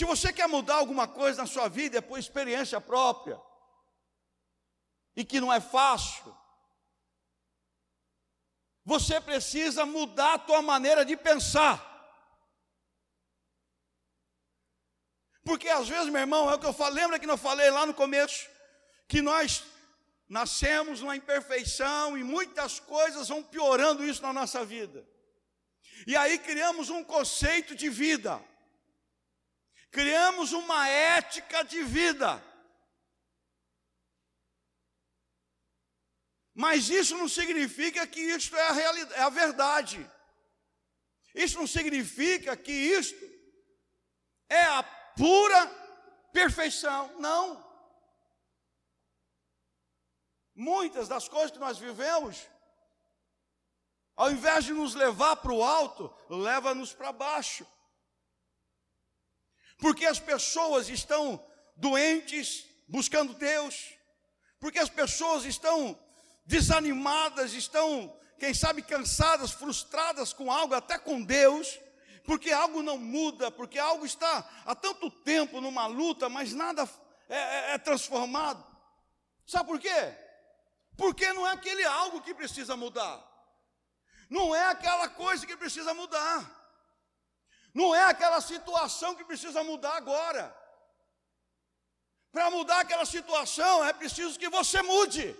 [0.00, 3.38] se você quer mudar alguma coisa na sua vida, é por experiência própria,
[5.14, 6.34] e que não é fácil,
[8.82, 11.86] você precisa mudar a tua maneira de pensar.
[15.44, 17.84] Porque às vezes, meu irmão, é o que eu falei, lembra que eu falei lá
[17.84, 18.48] no começo,
[19.06, 19.64] que nós
[20.26, 25.06] nascemos numa imperfeição e muitas coisas vão piorando isso na nossa vida.
[26.06, 28.42] E aí criamos um conceito de vida
[29.90, 32.42] criamos uma ética de vida.
[36.54, 40.10] Mas isso não significa que isto é a, realidade, é a verdade.
[41.34, 43.24] Isso não significa que isto
[44.48, 45.66] é a pura
[46.32, 47.18] perfeição.
[47.18, 47.68] Não.
[50.54, 52.46] Muitas das coisas que nós vivemos,
[54.14, 57.66] ao invés de nos levar para o alto, leva-nos para baixo
[59.80, 61.44] porque as pessoas estão
[61.76, 63.94] doentes, buscando Deus,
[64.58, 65.98] porque as pessoas estão
[66.44, 71.80] desanimadas, estão, quem sabe, cansadas, frustradas com algo, até com Deus,
[72.24, 76.88] porque algo não muda, porque algo está há tanto tempo numa luta, mas nada
[77.28, 78.64] é, é, é transformado.
[79.46, 80.14] Sabe por quê?
[80.96, 83.26] Porque não é aquele algo que precisa mudar,
[84.28, 86.59] não é aquela coisa que precisa mudar.
[87.72, 90.56] Não é aquela situação que precisa mudar agora.
[92.32, 95.36] Para mudar aquela situação é preciso que você mude.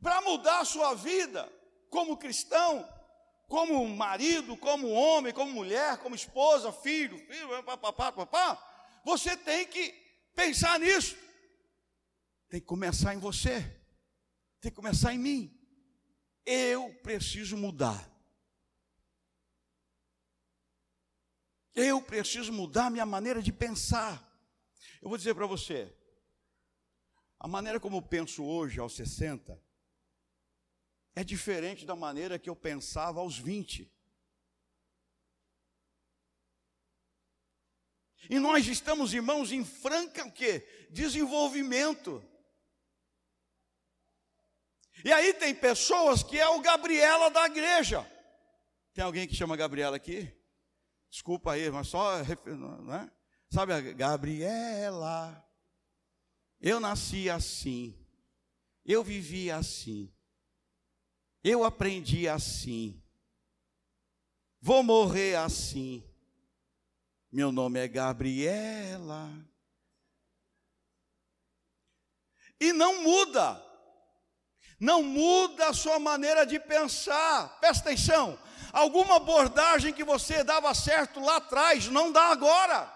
[0.00, 1.50] Para mudar a sua vida
[1.88, 2.86] como cristão,
[3.48, 9.92] como marido, como homem, como mulher, como esposa, filho, filho, papá, papá, você tem que
[10.34, 11.16] pensar nisso.
[12.48, 13.60] Tem que começar em você.
[14.60, 15.60] Tem que começar em mim.
[16.44, 18.13] Eu preciso mudar.
[21.74, 24.22] Eu preciso mudar minha maneira de pensar.
[25.02, 25.92] Eu vou dizer para você,
[27.38, 29.60] a maneira como eu penso hoje, aos 60,
[31.16, 33.92] é diferente da maneira que eu pensava aos 20.
[38.30, 40.66] E nós estamos, irmãos, em franca o quê?
[40.90, 42.24] Desenvolvimento.
[45.04, 48.10] E aí tem pessoas que é o Gabriela da igreja.
[48.94, 50.32] Tem alguém que chama Gabriela aqui?
[51.14, 52.24] Desculpa aí, mas só,
[52.82, 53.08] né?
[53.48, 55.48] Sabe Gabriela?
[56.60, 57.96] Eu nasci assim.
[58.84, 60.12] Eu vivi assim.
[61.44, 63.00] Eu aprendi assim.
[64.60, 66.02] Vou morrer assim.
[67.30, 69.30] Meu nome é Gabriela.
[72.58, 73.64] E não muda.
[74.80, 77.60] Não muda a sua maneira de pensar.
[77.60, 78.36] Presta atenção.
[78.74, 82.92] Alguma abordagem que você dava certo lá atrás, não dá agora.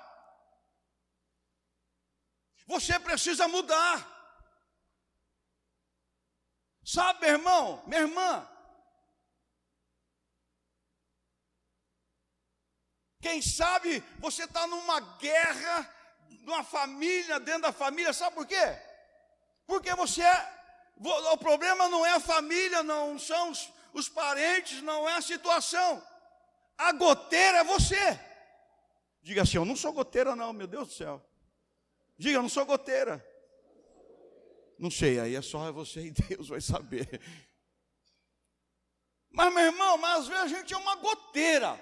[2.67, 3.97] Você precisa mudar.
[6.85, 8.49] Sabe, meu irmão, minha irmã,
[13.21, 15.95] Quem sabe você está numa guerra,
[16.43, 18.79] numa família, dentro da família, sabe por quê?
[19.67, 20.59] Porque você é.
[21.33, 26.03] O problema não é a família, não são os, os parentes, não é a situação.
[26.77, 28.21] A goteira é você.
[29.23, 31.25] Diga assim: Eu não sou goteira, não, meu Deus do céu.
[32.17, 33.25] Diga, eu não sou goteira.
[34.79, 37.21] Não sei, aí é só você e Deus vai saber.
[39.31, 41.79] Mas, meu irmão, mas às vezes a gente é uma goteira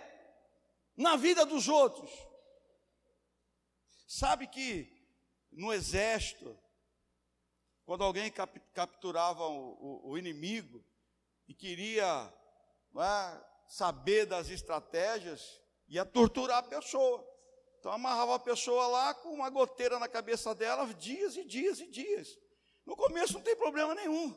[0.97, 2.11] na vida dos outros.
[4.07, 4.91] Sabe que
[5.51, 6.59] no exército,
[7.85, 10.85] quando alguém cap capturava o, o, o, inimigo
[11.49, 12.33] e queria
[12.97, 17.27] é, saber das estratégias, ia torturar a pessoa.
[17.79, 21.87] Então amarrava a pessoa lá com uma goteira na cabeça dela dias e dias e
[21.87, 22.39] dias.
[22.85, 24.37] No começo não tem problema nenhum,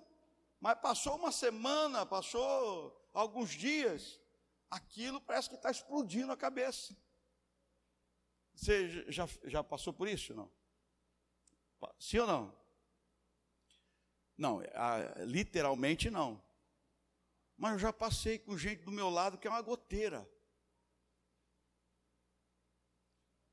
[0.60, 4.20] mas passou uma semana, passou alguns dias,
[4.70, 6.96] aquilo parece que está explodindo a cabeça.
[8.54, 10.34] Você já, já passou por isso?
[10.34, 10.52] Não?
[11.98, 12.60] Sim ou não?
[14.38, 14.62] Não,
[15.26, 16.42] literalmente não.
[17.60, 20.26] Mas eu já passei com gente do meu lado que é uma goteira.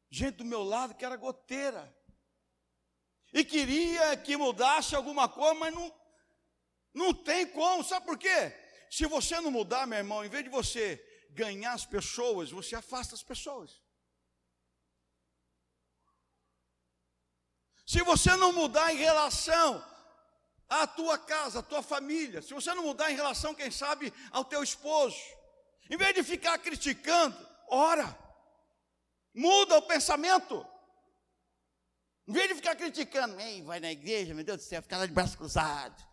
[0.09, 1.93] Gente do meu lado que era goteira.
[3.33, 5.93] E queria que mudasse alguma coisa, mas não,
[6.95, 7.83] não tem como.
[7.83, 8.55] Sabe por quê?
[8.89, 13.17] Se você não mudar, meu irmão, em vez de você ganhar as pessoas, você afasta
[13.17, 13.83] as pessoas.
[17.85, 19.85] Se você não mudar em relação
[20.69, 24.45] à tua casa, à tua família, se você não mudar em relação, quem sabe, ao
[24.45, 25.17] teu esposo,
[25.91, 27.37] em vez de ficar criticando,
[27.69, 28.17] ora,
[29.35, 30.67] muda o pensamento.
[32.27, 35.07] Em vez de ficar criticando, ei, vai na igreja, meu Deus do céu, fica lá
[35.07, 36.05] de braço cruzado.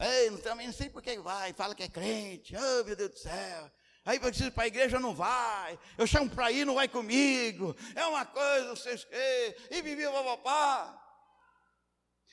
[0.00, 3.18] Ei, também não sei por que vai, fala que é crente, oh meu Deus do
[3.18, 3.70] céu.
[4.08, 5.78] Aí eu preciso para a igreja, não vai.
[5.98, 7.76] Eu chamo para ir, não vai comigo.
[7.94, 9.56] É uma coisa, vocês que.
[9.70, 10.97] E vivia papapá.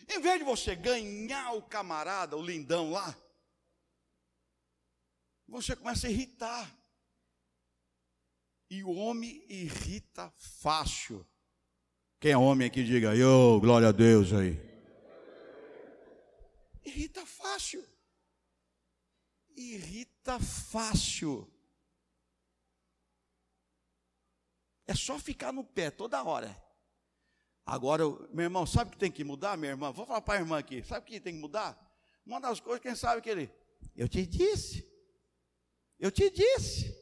[0.07, 3.15] Em vez de você ganhar o camarada, o lindão lá,
[5.47, 6.75] você começa a irritar.
[8.69, 11.25] E o homem irrita fácil.
[12.19, 14.59] Quem é homem aqui, diga, eu, glória a Deus aí.
[16.83, 17.87] Irrita fácil.
[19.55, 21.51] Irrita fácil.
[24.87, 26.64] É só ficar no pé toda hora.
[27.65, 29.91] Agora, meu irmão, sabe o que tem que mudar, minha irmã?
[29.91, 30.83] Vou falar para a irmã aqui.
[30.83, 31.75] Sabe o que tem que mudar?
[32.23, 33.51] Uma das coisas, quem sabe que ele.
[33.95, 34.87] Eu te disse.
[35.99, 36.95] Eu te disse.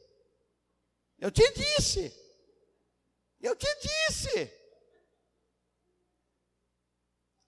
[1.18, 2.12] Eu te disse.
[3.40, 4.50] Eu te disse.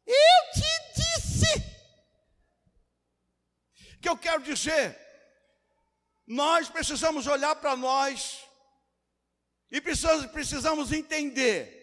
[0.05, 1.57] Eu te disse.
[3.95, 4.99] O que eu quero dizer?
[6.27, 8.45] Nós precisamos olhar para nós
[9.71, 11.76] e precisamos, precisamos entender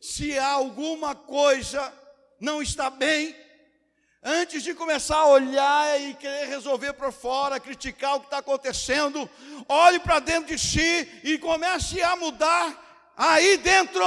[0.00, 1.92] se alguma coisa
[2.40, 3.36] não está bem,
[4.22, 9.28] antes de começar a olhar e querer resolver por fora, criticar o que está acontecendo,
[9.68, 14.02] olhe para dentro de si e comece a mudar aí dentro.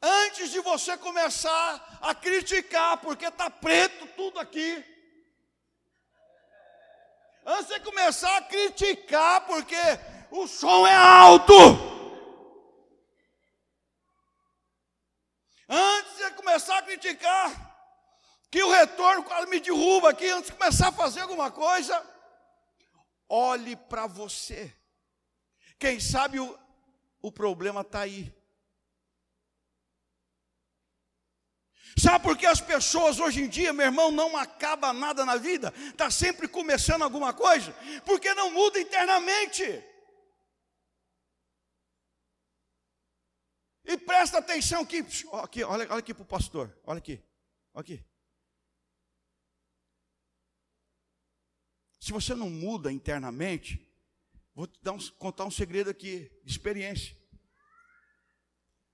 [0.00, 4.84] Antes de você começar a criticar, porque está preto tudo aqui.
[7.44, 9.76] Antes de começar a criticar, porque
[10.30, 11.97] o som é alto.
[15.68, 17.68] Antes de começar a criticar,
[18.50, 22.02] que o retorno quase me derruba aqui, antes de começar a fazer alguma coisa,
[23.28, 24.74] olhe para você.
[25.78, 26.58] Quem sabe o,
[27.20, 28.34] o problema está aí.
[31.98, 35.74] Sabe por que as pessoas hoje em dia, meu irmão, não acaba nada na vida?
[35.88, 37.74] Está sempre começando alguma coisa?
[38.04, 39.84] Porque não muda internamente.
[43.88, 44.98] E presta atenção aqui,
[45.42, 47.24] aqui olha, olha aqui para o pastor, olha aqui,
[47.72, 48.04] olha aqui.
[51.98, 53.90] Se você não muda internamente,
[54.54, 57.16] vou te dar um, contar um segredo aqui, de experiência.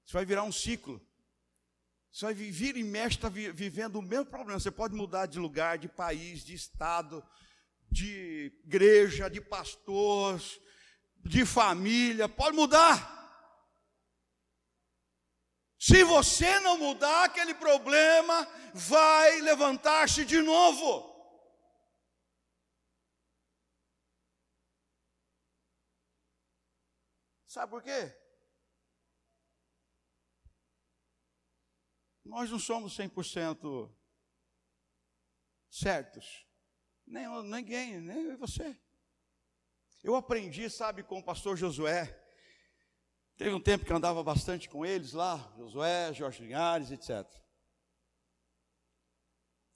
[0.07, 1.05] Você vai virar um ciclo.
[2.13, 4.61] Você vai vir e mexe, está vivendo o mesmo problema.
[4.61, 7.21] Você pode mudar de lugar, de país, de estado,
[7.91, 10.41] de igreja, de pastor,
[11.19, 13.24] de família, pode mudar.
[15.87, 21.13] Se você não mudar, aquele problema vai levantar-se de novo.
[27.47, 28.19] Sabe por quê?
[32.25, 33.95] Nós não somos 100%
[35.69, 36.47] certos.
[37.07, 38.75] Nem ninguém, nem você.
[40.03, 42.24] Eu aprendi, sabe, com o pastor Josué.
[43.37, 47.27] Teve um tempo que andava bastante com eles lá, Josué, Jorge Linhares, etc.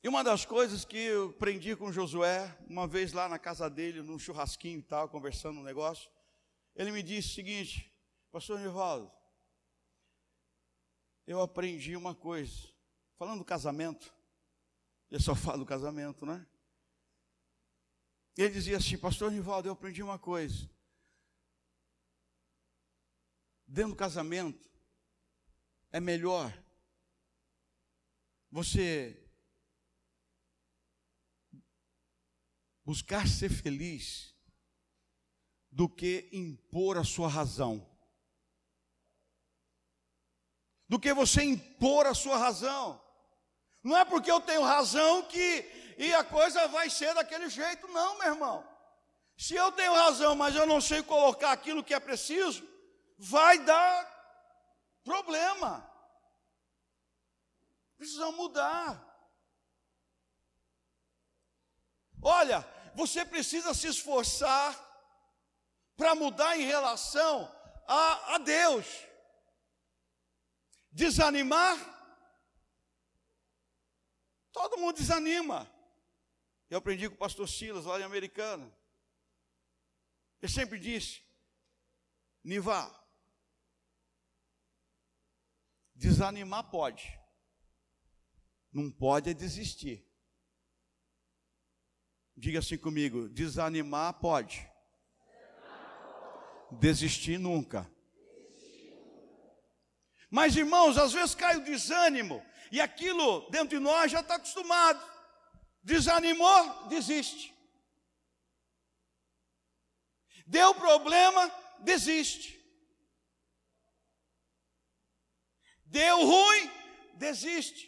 [0.00, 4.00] E uma das coisas que eu aprendi com Josué, uma vez lá na casa dele,
[4.00, 6.08] num churrasquinho e tal, conversando um negócio,
[6.76, 7.92] ele me disse o seguinte,
[8.30, 9.10] pastor Nivaldo,
[11.26, 12.68] eu aprendi uma coisa.
[13.18, 14.14] Falando do casamento,
[15.10, 16.46] eu só falo do casamento, né?
[18.36, 20.70] Ele dizia assim, pastor Nivaldo, eu aprendi uma coisa.
[23.68, 24.68] Dentro do casamento,
[25.92, 26.52] é melhor
[28.50, 29.30] você
[32.84, 34.34] buscar ser feliz
[35.70, 37.86] do que impor a sua razão
[40.88, 43.00] do que você impor a sua razão.
[43.84, 48.18] Não é porque eu tenho razão que e a coisa vai ser daquele jeito, não,
[48.18, 48.66] meu irmão.
[49.36, 52.66] Se eu tenho razão, mas eu não sei colocar aquilo que é preciso,
[53.18, 54.06] vai dar
[55.02, 55.84] problema.
[57.96, 59.04] Precisamos mudar.
[62.22, 62.60] Olha,
[62.94, 64.86] você precisa se esforçar
[65.96, 67.52] para mudar em relação
[67.86, 68.86] a, a Deus.
[70.92, 71.76] Desanimar?
[74.52, 75.70] Todo mundo desanima.
[76.70, 78.70] Eu aprendi com o pastor Silas, lá em Americana.
[80.40, 81.22] Ele sempre disse:
[82.44, 82.92] Nivá,
[85.98, 87.18] desanimar pode,
[88.72, 90.06] não pode é desistir.
[92.36, 94.66] Diga assim comigo: desanimar pode,
[96.80, 97.90] desistir nunca.
[100.30, 105.02] Mas, irmãos, às vezes cai o desânimo, e aquilo dentro de nós já está acostumado.
[105.82, 107.54] Desanimou, desiste.
[110.46, 112.57] Deu problema, desiste.
[115.98, 116.70] Deu ruim,
[117.14, 117.84] desiste.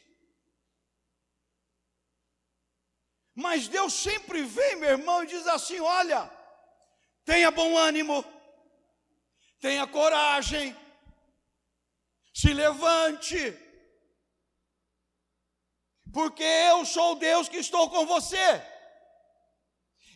[3.44, 6.28] Mas Deus sempre vem, meu irmão, e diz assim: olha,
[7.24, 8.24] tenha bom ânimo,
[9.60, 10.76] tenha coragem,
[12.34, 13.40] se levante,
[16.12, 16.42] porque
[16.72, 18.48] eu sou Deus que estou com você,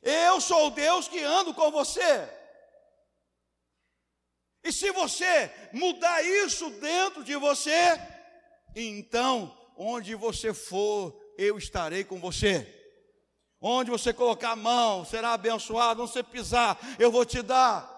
[0.03, 2.44] eu sou Deus que ando com você.
[4.65, 8.01] E se você mudar isso dentro de você,
[8.75, 12.67] então, onde você for, eu estarei com você.
[13.61, 16.03] Onde você colocar a mão, será abençoado.
[16.03, 17.93] Onde você pisar, eu vou te dar.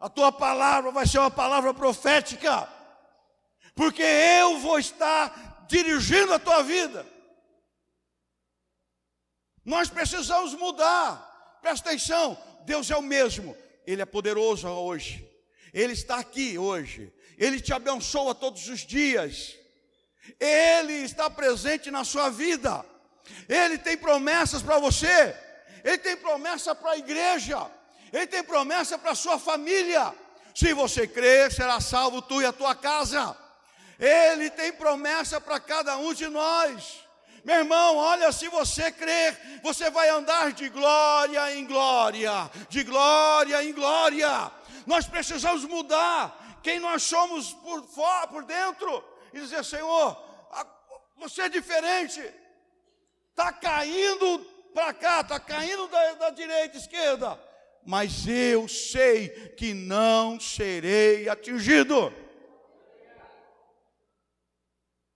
[0.00, 2.68] A tua palavra vai ser uma palavra profética
[3.80, 7.06] porque eu vou estar dirigindo a tua vida.
[9.64, 11.58] Nós precisamos mudar.
[11.62, 12.36] Presta atenção,
[12.66, 13.56] Deus é o mesmo.
[13.86, 15.29] Ele é poderoso hoje.
[15.72, 17.12] Ele está aqui hoje.
[17.38, 19.56] Ele te abençoa todos os dias.
[20.38, 22.84] Ele está presente na sua vida.
[23.48, 25.34] Ele tem promessas para você.
[25.84, 27.70] Ele tem promessa para a igreja.
[28.12, 30.12] Ele tem promessa para a sua família.
[30.54, 33.36] Se você crer, será salvo tu e a tua casa.
[33.98, 37.00] Ele tem promessa para cada um de nós.
[37.44, 43.64] Meu irmão, olha, se você crer, você vai andar de glória em glória, de glória
[43.64, 44.50] em glória.
[44.90, 50.20] Nós precisamos mudar quem nós somos por fora, por dentro, e dizer: Senhor,
[51.16, 52.20] você é diferente,
[53.30, 54.40] está caindo
[54.74, 57.40] para cá, está caindo da, da direita, esquerda.
[57.86, 62.12] mas eu sei que não serei atingido.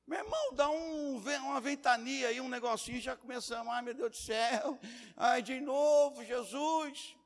[0.07, 4.17] Meu irmão, dá um, uma ventania aí, um negocinho, já começamos, ai meu Deus do
[4.17, 4.79] céu,
[5.17, 7.17] ai de novo, Jesus.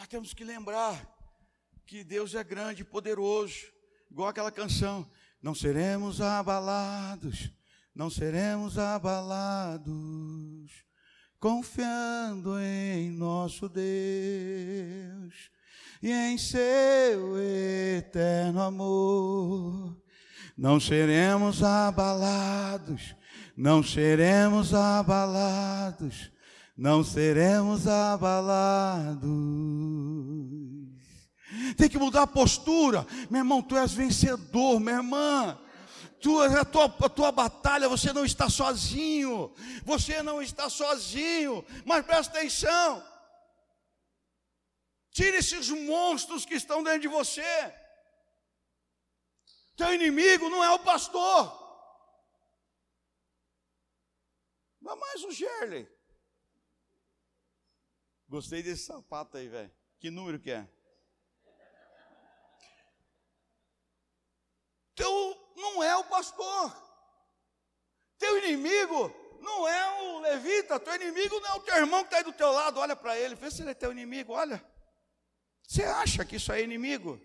[0.00, 0.98] Nós temos que lembrar
[1.84, 3.66] que Deus é grande e poderoso,
[4.10, 5.06] igual aquela canção,
[5.42, 7.52] não seremos abalados,
[7.94, 9.92] não seremos abalados,
[11.38, 15.50] confiando em nosso Deus
[16.02, 17.36] e em seu
[17.98, 20.02] eterno amor.
[20.56, 23.14] Não seremos abalados,
[23.54, 26.32] não seremos abalados,
[26.80, 29.28] não seremos abalados.
[31.76, 33.60] Tem que mudar a postura, meu irmão.
[33.62, 35.60] Tu és vencedor, minha irmã.
[36.22, 39.54] Tu, a, tua, a tua batalha, você não está sozinho,
[39.84, 43.02] você não está sozinho, mas presta atenção,
[45.12, 47.42] Tire esses monstros que estão dentro de você.
[49.76, 51.58] Teu inimigo não é o pastor.
[54.80, 55.99] Não é mais o Gerley.
[58.30, 59.72] Gostei desse sapato aí, velho.
[59.98, 60.64] Que número que é?
[64.94, 66.72] Teu não é o pastor.
[68.16, 70.78] Teu inimigo não é o levita.
[70.78, 72.78] Teu inimigo não é o teu irmão que está aí do teu lado.
[72.78, 74.32] Olha para ele, vê se ele é teu inimigo.
[74.32, 74.64] Olha.
[75.66, 77.20] Você acha que isso é inimigo?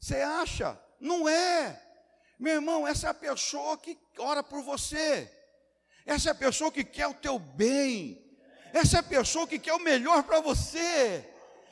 [0.00, 0.76] Você acha?
[0.98, 1.80] Não é.
[2.40, 5.30] Meu irmão, essa é a pessoa que ora por você.
[6.04, 8.29] Essa é a pessoa que quer o teu bem.
[8.72, 11.28] Essa é a pessoa que quer o melhor para você.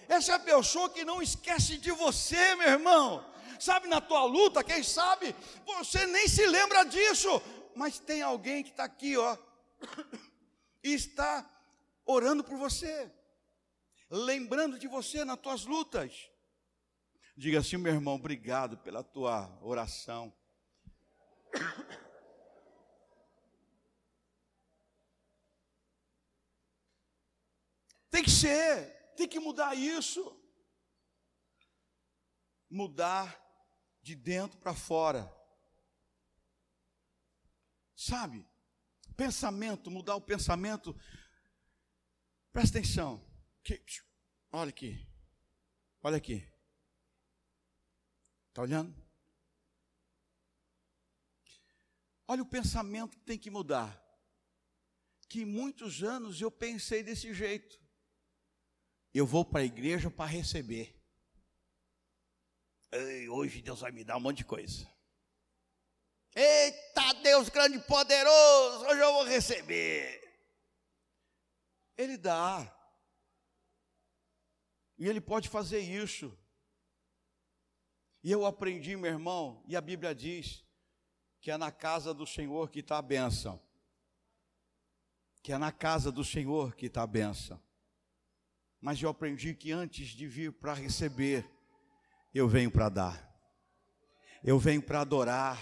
[0.09, 3.25] Essa é a pessoa que não esquece de você, meu irmão.
[3.61, 5.35] Sabe, na tua luta, quem sabe,
[5.67, 7.43] você nem se lembra disso.
[7.75, 9.37] Mas tem alguém que está aqui, ó,
[10.83, 11.49] e está
[12.05, 13.11] orando por você
[14.11, 16.31] lembrando de você nas tuas lutas.
[17.37, 20.33] Diga assim, meu irmão, obrigado pela tua oração.
[28.29, 30.35] Ser, tem que mudar isso.
[32.71, 33.39] Mudar
[34.03, 35.31] de dentro para fora.
[37.95, 38.47] Sabe?
[39.17, 40.95] Pensamento, mudar o pensamento.
[42.53, 43.25] Presta atenção.
[43.63, 43.83] Que,
[44.53, 45.07] olha aqui.
[46.03, 46.47] Olha aqui.
[48.49, 48.95] Está olhando?
[52.27, 54.05] Olha o pensamento que tem que mudar.
[55.29, 57.79] Que muitos anos eu pensei desse jeito.
[59.13, 60.95] Eu vou para a igreja para receber.
[62.91, 64.89] Ei, hoje Deus vai me dar um monte de coisa.
[66.35, 70.23] Eita Deus grande e poderoso, hoje eu vou receber.
[71.97, 72.75] Ele dá.
[74.97, 76.37] E ele pode fazer isso.
[78.23, 80.65] E eu aprendi, meu irmão, e a Bíblia diz
[81.41, 83.61] que é na casa do Senhor que está a bênção.
[85.43, 87.63] Que é na casa do Senhor que está a bênção.
[88.81, 91.45] Mas eu aprendi que antes de vir para receber,
[92.33, 93.29] eu venho para dar.
[94.45, 95.59] Eu venho para adorar.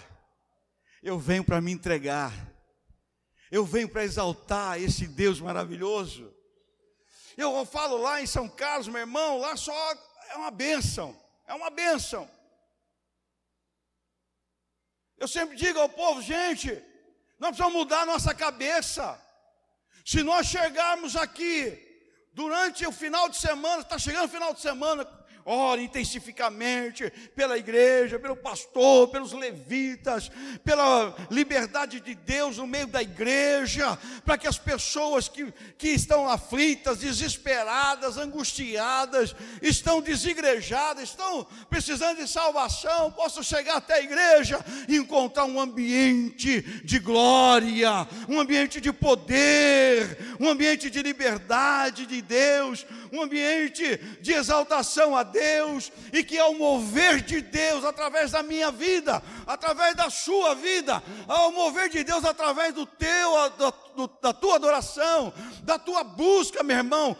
[1.02, 2.32] Eu venho para me entregar.
[3.50, 6.34] Eu venho para exaltar esse Deus maravilhoso.
[7.36, 9.72] Eu falo lá em São Carlos, meu irmão, lá só
[10.30, 12.28] é uma bênção, é uma bênção.
[15.18, 16.70] Eu sempre digo ao povo, gente,
[17.38, 19.22] nós precisamos mudar a nossa cabeça.
[20.04, 21.85] Se nós chegarmos aqui
[22.36, 25.06] durante o final de semana, está chegando o final de semana,
[25.46, 30.28] ore intensificamente pela igreja, pelo pastor, pelos levitas,
[30.64, 36.28] pela liberdade de Deus no meio da igreja, para que as pessoas que, que estão
[36.28, 44.96] aflitas, desesperadas, angustiadas, estão desigrejadas, estão precisando de salvação, possam chegar até a igreja e
[44.96, 52.84] encontrar um ambiente de glória, um ambiente de poder, um ambiente de liberdade de Deus,
[53.12, 55.35] um ambiente de exaltação a Deus,
[56.12, 61.52] e que ao mover de Deus através da minha vida, através da sua vida, ao
[61.52, 63.72] mover de Deus através do teu, da,
[64.22, 65.32] da tua adoração,
[65.62, 67.16] da tua busca, meu irmão,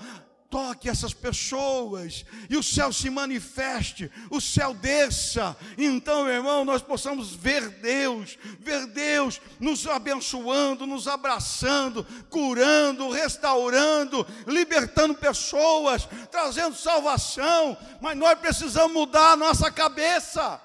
[0.56, 5.54] toque essas pessoas e o céu se manifeste, o céu desça.
[5.76, 14.26] Então, meu irmão, nós possamos ver Deus, ver Deus nos abençoando, nos abraçando, curando, restaurando,
[14.46, 17.76] libertando pessoas, trazendo salvação.
[18.00, 20.58] Mas nós precisamos mudar a nossa cabeça.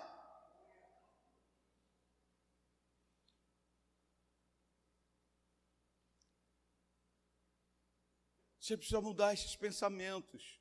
[8.71, 10.57] Você precisa mudar esses pensamentos.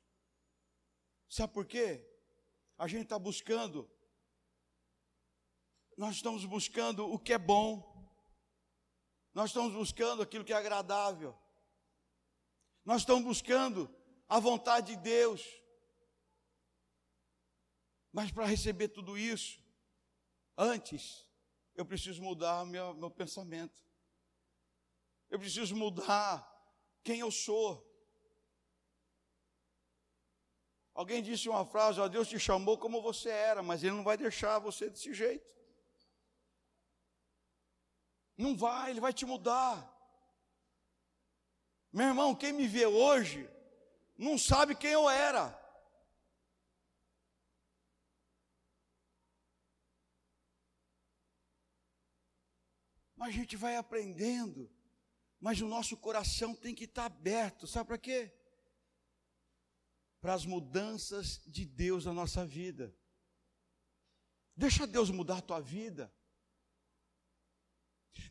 [1.29, 2.05] Sabe por quê?
[2.77, 3.89] A gente está buscando,
[5.95, 8.11] nós estamos buscando o que é bom,
[9.33, 11.33] nós estamos buscando aquilo que é agradável,
[12.83, 13.89] nós estamos buscando
[14.27, 15.47] a vontade de Deus.
[18.11, 19.57] Mas para receber tudo isso,
[20.57, 21.25] antes,
[21.75, 23.81] eu preciso mudar meu, meu pensamento.
[25.29, 26.45] Eu preciso mudar
[27.05, 27.89] quem eu sou.
[31.01, 34.15] Alguém disse uma frase: ó, Deus te chamou como você era, mas Ele não vai
[34.15, 35.51] deixar você desse jeito.
[38.37, 39.75] Não vai, Ele vai te mudar.
[41.91, 43.49] Meu irmão, quem me vê hoje,
[44.15, 45.43] não sabe quem eu era.
[53.15, 54.69] Mas a gente vai aprendendo,
[55.39, 58.31] mas o nosso coração tem que estar aberto, sabe para quê?
[60.21, 62.95] Para as mudanças de Deus na nossa vida.
[64.55, 66.13] Deixa Deus mudar a tua vida.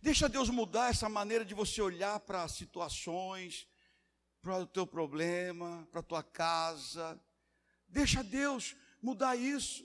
[0.01, 3.68] Deixa Deus mudar essa maneira de você olhar para situações,
[4.41, 7.20] para o teu problema, para a tua casa.
[7.88, 9.84] Deixa Deus mudar isso.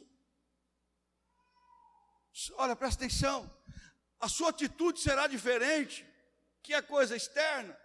[2.53, 3.51] Olha, presta atenção.
[4.19, 6.05] A sua atitude será diferente
[6.61, 7.77] que a coisa externa,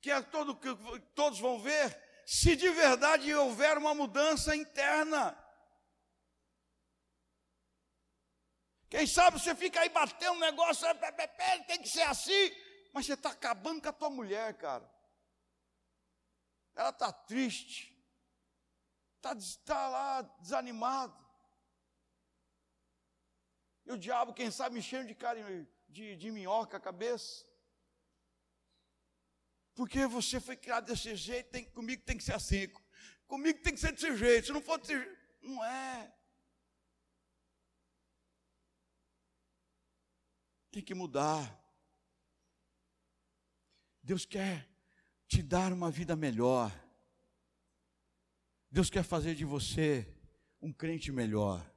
[0.00, 0.68] que é todo que
[1.14, 5.24] todos vão ver, se de verdade houver uma mudança interna.
[8.90, 10.84] Quem sabe você fica aí batendo um negócio,
[11.68, 12.50] tem que ser assim,
[12.92, 14.92] mas você está acabando com a tua mulher, cara.
[16.74, 17.96] Ela está triste,
[19.16, 21.24] está tá lá desanimado.
[23.84, 25.38] E o diabo, quem sabe, enchendo de cara
[25.88, 27.46] de, de minhoca a cabeça.
[29.76, 32.66] Porque você foi criado desse jeito, tem, comigo tem que ser assim.
[33.28, 34.46] Comigo tem que ser desse jeito.
[34.46, 36.12] Se não for desse jeito, não é.
[40.70, 41.62] Tem que mudar.
[44.02, 44.66] Deus quer
[45.28, 46.72] te dar uma vida melhor.
[48.70, 50.10] Deus quer fazer de você
[50.58, 51.70] um crente melhor.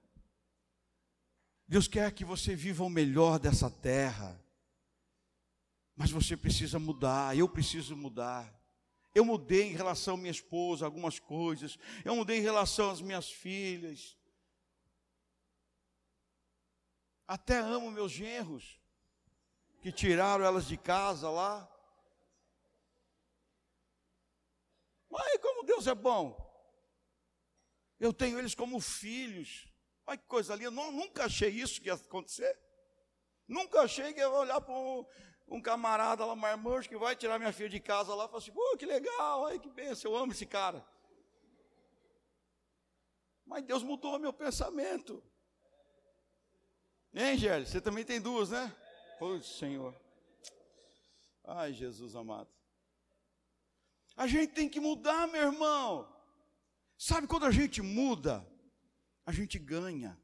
[1.67, 4.41] Deus quer que você viva o melhor dessa terra.
[5.99, 8.49] Mas você precisa mudar, eu preciso mudar.
[9.13, 13.29] Eu mudei em relação à minha esposa algumas coisas, eu mudei em relação às minhas
[13.29, 14.17] filhas.
[17.27, 18.79] Até amo meus genros
[19.81, 21.69] que tiraram elas de casa lá.
[25.09, 26.33] Mas como Deus é bom.
[27.99, 29.67] Eu tenho eles como filhos.
[30.07, 30.71] Olha que coisa linda.
[30.71, 32.57] nunca achei isso que ia acontecer.
[33.45, 35.05] Nunca achei que ia olhar para um,
[35.49, 38.77] um, camarada lá, marmanjo, que vai tirar minha filha de casa lá falar assim: pô,
[38.77, 40.85] que legal, olha que benção, eu amo esse cara.
[43.45, 45.23] Mas Deus mudou meu pensamento.
[47.13, 47.65] Hein, Gélio?
[47.65, 48.75] Você também tem duas, né?
[49.17, 49.95] Pois, Senhor.
[51.43, 52.49] Ai, Jesus amado.
[54.15, 56.07] A gente tem que mudar, meu irmão.
[56.95, 58.45] Sabe quando a gente muda,
[59.25, 60.19] a gente ganha.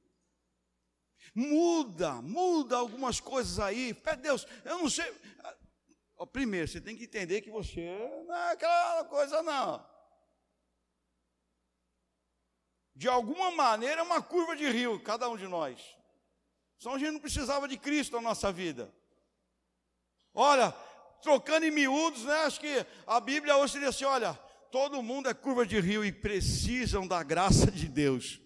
[1.35, 3.93] Muda, muda algumas coisas aí.
[3.93, 5.13] Pede Deus, eu não sei.
[6.31, 9.85] Primeiro, você tem que entender que você não é aquela coisa, não.
[12.95, 15.81] De alguma maneira é uma curva de rio, cada um de nós.
[16.77, 18.93] Só a gente não precisava de Cristo na nossa vida.
[20.33, 20.71] Olha,
[21.21, 22.45] trocando em miúdos, né?
[22.45, 24.33] Acho que a Bíblia hoje diz assim: olha,
[24.71, 28.39] todo mundo é curva de rio e precisam da graça de Deus.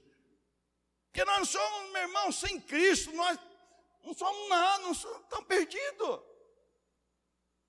[1.12, 3.38] Porque nós não somos, meu irmão, sem Cristo, nós
[4.06, 6.20] não somos nada, não somos tão perdidos.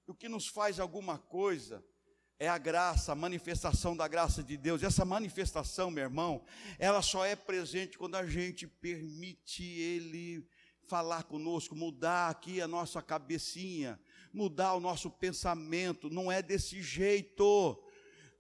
[0.07, 1.85] O que nos faz alguma coisa
[2.39, 4.83] é a graça, a manifestação da graça de Deus.
[4.83, 6.45] Essa manifestação, meu irmão,
[6.79, 10.47] ela só é presente quando a gente permite Ele
[10.87, 13.99] falar conosco, mudar aqui a nossa cabecinha,
[14.33, 16.11] mudar o nosso pensamento.
[16.11, 17.83] Não é desse jeito.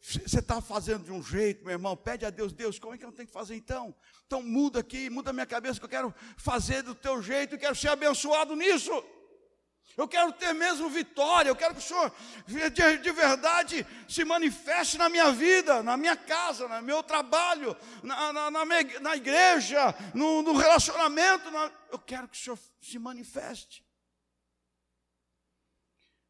[0.00, 3.04] Você está fazendo de um jeito, meu irmão, pede a Deus, Deus, como é que
[3.04, 3.94] eu tenho que fazer então?
[4.26, 7.76] Então muda aqui, muda minha cabeça, que eu quero fazer do teu jeito, e quero
[7.76, 8.90] ser abençoado nisso.
[9.96, 12.12] Eu quero ter mesmo vitória, eu quero que o Senhor
[12.46, 18.32] de, de, verdade se manifeste na minha vida, na minha casa, no meu trabalho, na,
[18.32, 21.50] na, na, minha, na igreja, no, no relacionamento.
[21.50, 23.84] Na, eu quero que o Senhor se manifeste.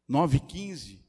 [0.07, 1.01] 9 e 15.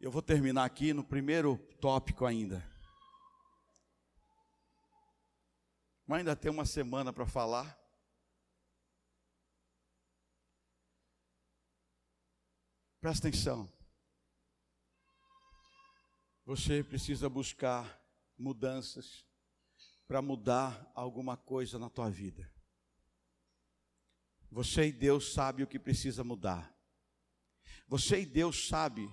[0.00, 2.64] Eu vou terminar aqui no primeiro tópico ainda.
[6.06, 7.76] Mas ainda tem uma semana para falar.
[13.00, 13.72] Presta atenção.
[16.46, 18.00] Você precisa buscar
[18.38, 19.26] mudanças
[20.06, 22.48] para mudar alguma coisa na tua vida.
[24.48, 26.72] Você e Deus sabe o que precisa mudar.
[27.88, 29.12] Você e Deus sabe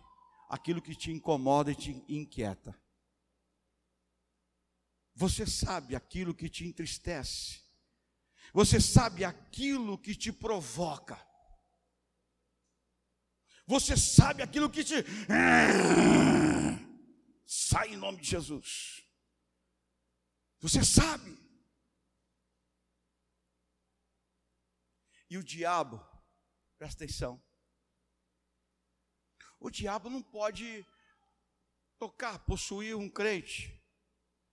[0.49, 2.79] aquilo que te incomoda e te inquieta.
[5.13, 7.63] Você sabe aquilo que te entristece.
[8.53, 11.19] Você sabe aquilo que te provoca.
[13.67, 14.95] Você sabe aquilo que te.
[17.45, 19.03] Sai em nome de Jesus.
[20.59, 21.37] Você sabe.
[25.29, 25.99] E o diabo,
[26.77, 27.44] presta atenção.
[29.65, 30.85] O diabo não pode
[31.97, 33.83] tocar, possuir um crente,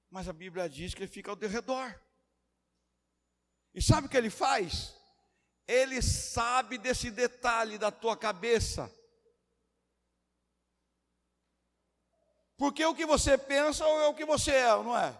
[0.08, 2.02] mas a Bíblia diz que ele fica ao redor.
[3.74, 4.96] E sabe o que ele faz?
[5.68, 8.90] Ele sabe desse detalhe da tua cabeça.
[12.56, 15.12] Porque o que você pensa é o que você é, não é?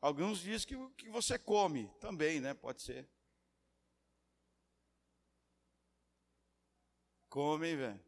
[0.00, 2.54] Alguns dizem que o que você come também, né?
[2.54, 3.06] Pode ser.
[7.28, 8.07] Come, velho.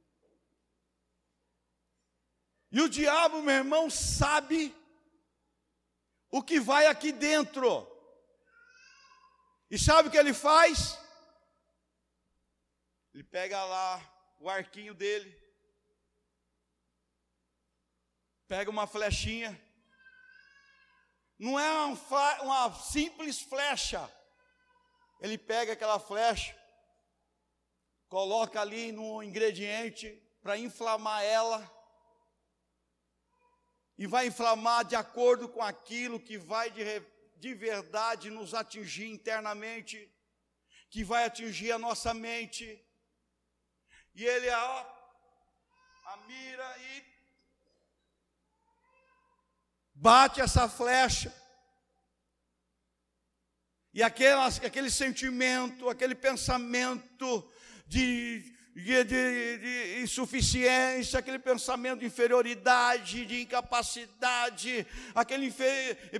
[2.72, 4.74] E o diabo, meu irmão, sabe
[6.30, 7.88] o que vai aqui dentro.
[9.70, 10.98] E sabe o que ele faz?
[13.12, 14.00] Ele pega lá
[14.38, 15.36] o arquinho dele,
[18.46, 19.60] pega uma flechinha,
[21.38, 24.10] não é uma, uma simples flecha,
[25.20, 26.56] ele pega aquela flecha,
[28.08, 30.10] coloca ali no ingrediente
[30.40, 31.79] para inflamar ela,
[34.00, 36.82] e vai inflamar de acordo com aquilo que vai de,
[37.36, 40.10] de verdade nos atingir internamente,
[40.88, 42.82] que vai atingir a nossa mente.
[44.14, 44.86] E ele ó,
[46.06, 47.04] a mira e
[49.94, 51.30] bate essa flecha.
[53.92, 57.52] E aquele, aquele sentimento, aquele pensamento
[57.86, 65.52] de de, de, de, insuficiência, aquele pensamento de inferioridade, de incapacidade, aquele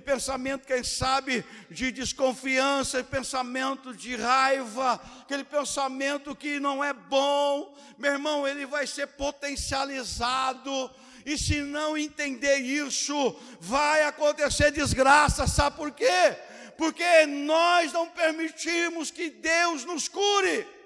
[0.03, 8.11] pensamento, quem sabe, de desconfiança, pensamento de raiva, aquele pensamento que não é bom, meu
[8.11, 10.91] irmão, ele vai ser potencializado.
[11.25, 16.35] E se não entender isso, vai acontecer desgraça, sabe por quê?
[16.77, 20.80] Porque nós não permitimos que Deus nos cure.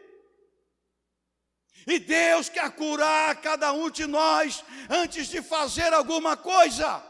[1.88, 7.04] E Deus quer curar cada um de nós antes de fazer alguma coisa.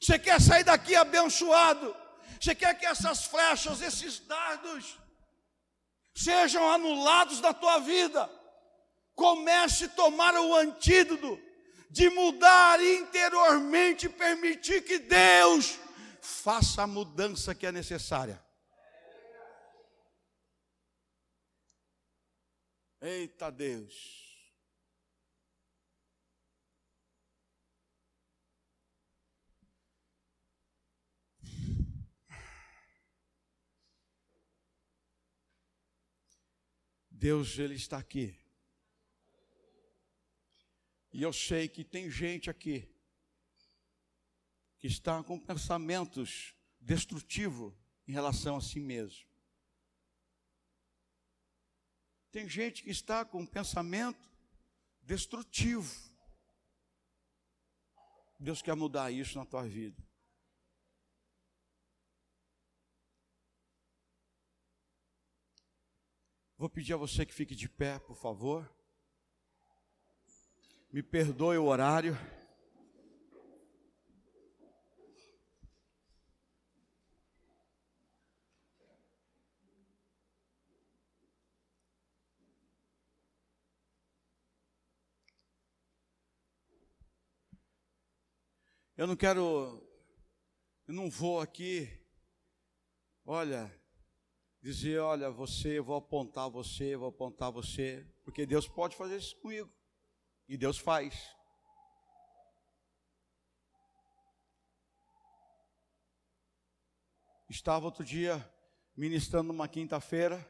[0.00, 1.94] Você quer sair daqui abençoado?
[2.40, 4.96] Você quer que essas flechas, esses dardos,
[6.14, 8.30] sejam anulados da tua vida?
[9.14, 11.38] Comece a tomar o antídoto
[11.90, 15.78] de mudar interiormente permitir que Deus
[16.22, 18.40] faça a mudança que é necessária.
[23.00, 24.28] Eita Deus.
[37.10, 38.34] Deus, Ele está aqui.
[41.12, 42.88] E eu sei que tem gente aqui
[44.78, 47.74] que está com pensamentos destrutivos
[48.08, 49.29] em relação a si mesmo.
[52.30, 54.30] Tem gente que está com um pensamento
[55.02, 56.10] destrutivo.
[58.38, 60.02] Deus quer mudar isso na tua vida.
[66.56, 68.70] Vou pedir a você que fique de pé, por favor.
[70.92, 72.16] Me perdoe o horário.
[89.00, 89.82] Eu não quero,
[90.86, 91.88] eu não vou aqui,
[93.24, 93.74] olha,
[94.60, 99.72] dizer, olha, você, vou apontar você, vou apontar você, porque Deus pode fazer isso comigo.
[100.46, 101.34] E Deus faz.
[107.48, 108.36] Estava outro dia
[108.94, 110.46] ministrando numa quinta-feira,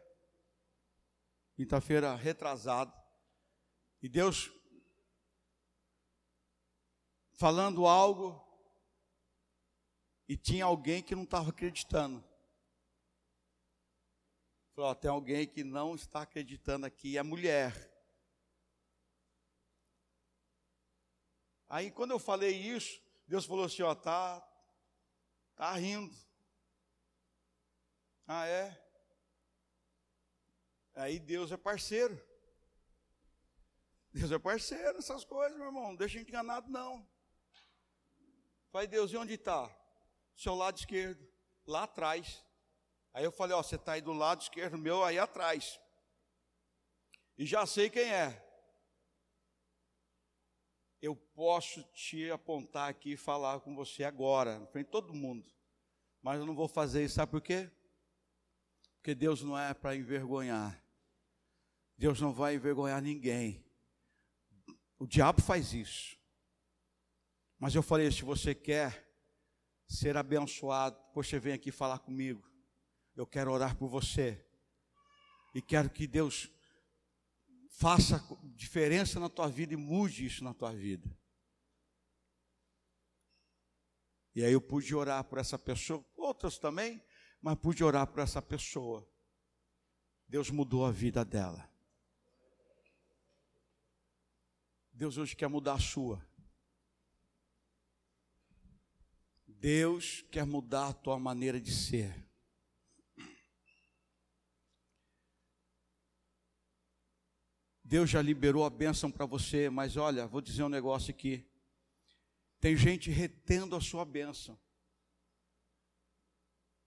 [1.55, 2.93] quinta-feira retrasado,
[4.03, 4.51] e Deus
[7.41, 8.39] falando algo
[10.29, 12.23] e tinha alguém que não estava acreditando.
[14.75, 17.91] Falou, tem alguém que não está acreditando aqui, é mulher.
[21.67, 24.47] Aí quando eu falei isso, Deus falou assim, ó, tá,
[25.57, 26.15] tá rindo.
[28.27, 28.87] Ah, é?
[30.95, 32.23] Aí Deus é parceiro.
[34.13, 35.85] Deus é parceiro nessas coisas, meu irmão.
[35.85, 37.09] Não deixa enganado, não.
[38.71, 39.69] Falei, Deus, e onde está?
[40.37, 41.27] Seu lado esquerdo,
[41.67, 42.45] lá atrás.
[43.13, 45.81] Aí eu falei, ó, você está aí do lado esquerdo meu, aí atrás.
[47.37, 48.47] E já sei quem é.
[51.03, 55.51] Eu posso te apontar aqui e falar com você agora, na frente de todo mundo.
[56.23, 57.71] Mas eu não vou fazer isso, sabe por quê?
[58.97, 60.85] Porque Deus não é para envergonhar.
[61.97, 63.65] Deus não vai envergonhar ninguém.
[64.99, 66.20] O diabo faz isso.
[67.61, 69.07] Mas eu falei: se você quer
[69.87, 72.43] ser abençoado, você vem aqui falar comigo.
[73.15, 74.43] Eu quero orar por você.
[75.55, 76.51] E quero que Deus
[77.69, 78.25] faça
[78.57, 81.09] diferença na tua vida e mude isso na tua vida.
[84.35, 87.05] E aí eu pude orar por essa pessoa, outras também,
[87.43, 89.07] mas pude orar por essa pessoa.
[90.27, 91.69] Deus mudou a vida dela.
[94.93, 96.25] Deus hoje quer mudar a sua.
[99.61, 102.13] Deus quer mudar a tua maneira de ser.
[107.85, 111.47] Deus já liberou a bênção para você, mas olha, vou dizer um negócio aqui.
[112.59, 114.59] Tem gente retendo a sua bênção.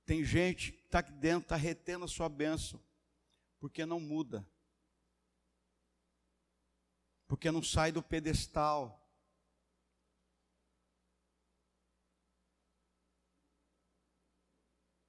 [0.05, 2.82] Tem gente que está aqui dentro, está retendo a sua bênção,
[3.59, 4.45] porque não muda
[7.34, 9.03] porque não sai do pedestal.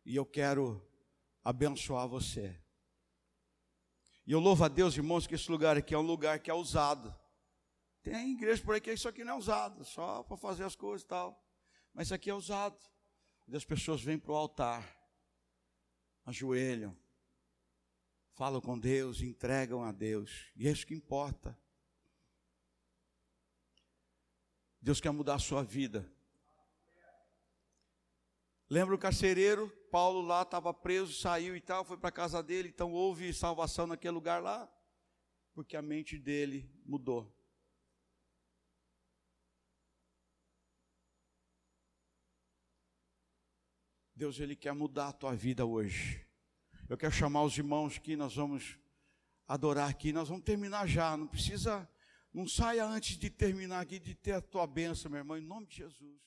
[0.04, 0.86] E eu quero
[1.42, 2.60] abençoar você.
[4.26, 6.54] E eu louvo a Deus, irmãos, que esse lugar aqui é um lugar que é
[6.54, 7.14] usado.
[8.02, 11.02] Tem igreja por aí que isso aqui não é usado, só para fazer as coisas
[11.02, 11.42] e tal.
[11.92, 12.78] Mas isso aqui é usado.
[13.46, 14.98] E as pessoas vêm para o altar,
[16.24, 16.96] ajoelham,
[18.32, 20.46] falam com Deus, entregam a Deus.
[20.56, 21.58] E é isso que importa.
[24.80, 26.10] Deus quer mudar a sua vida.
[28.68, 29.68] Lembra o carcereiro?
[29.90, 33.86] Paulo lá estava preso, saiu e tal, foi para a casa dele, então houve salvação
[33.86, 34.68] naquele lugar lá,
[35.52, 37.32] porque a mente dele mudou.
[44.16, 46.24] Deus, Ele quer mudar a tua vida hoje.
[46.88, 48.78] Eu quero chamar os irmãos que nós vamos
[49.46, 51.88] adorar aqui, nós vamos terminar já, não precisa
[52.34, 55.68] não saia antes de terminar aqui de ter a tua bênção, meu irmão, em nome
[55.68, 56.20] de Jesus.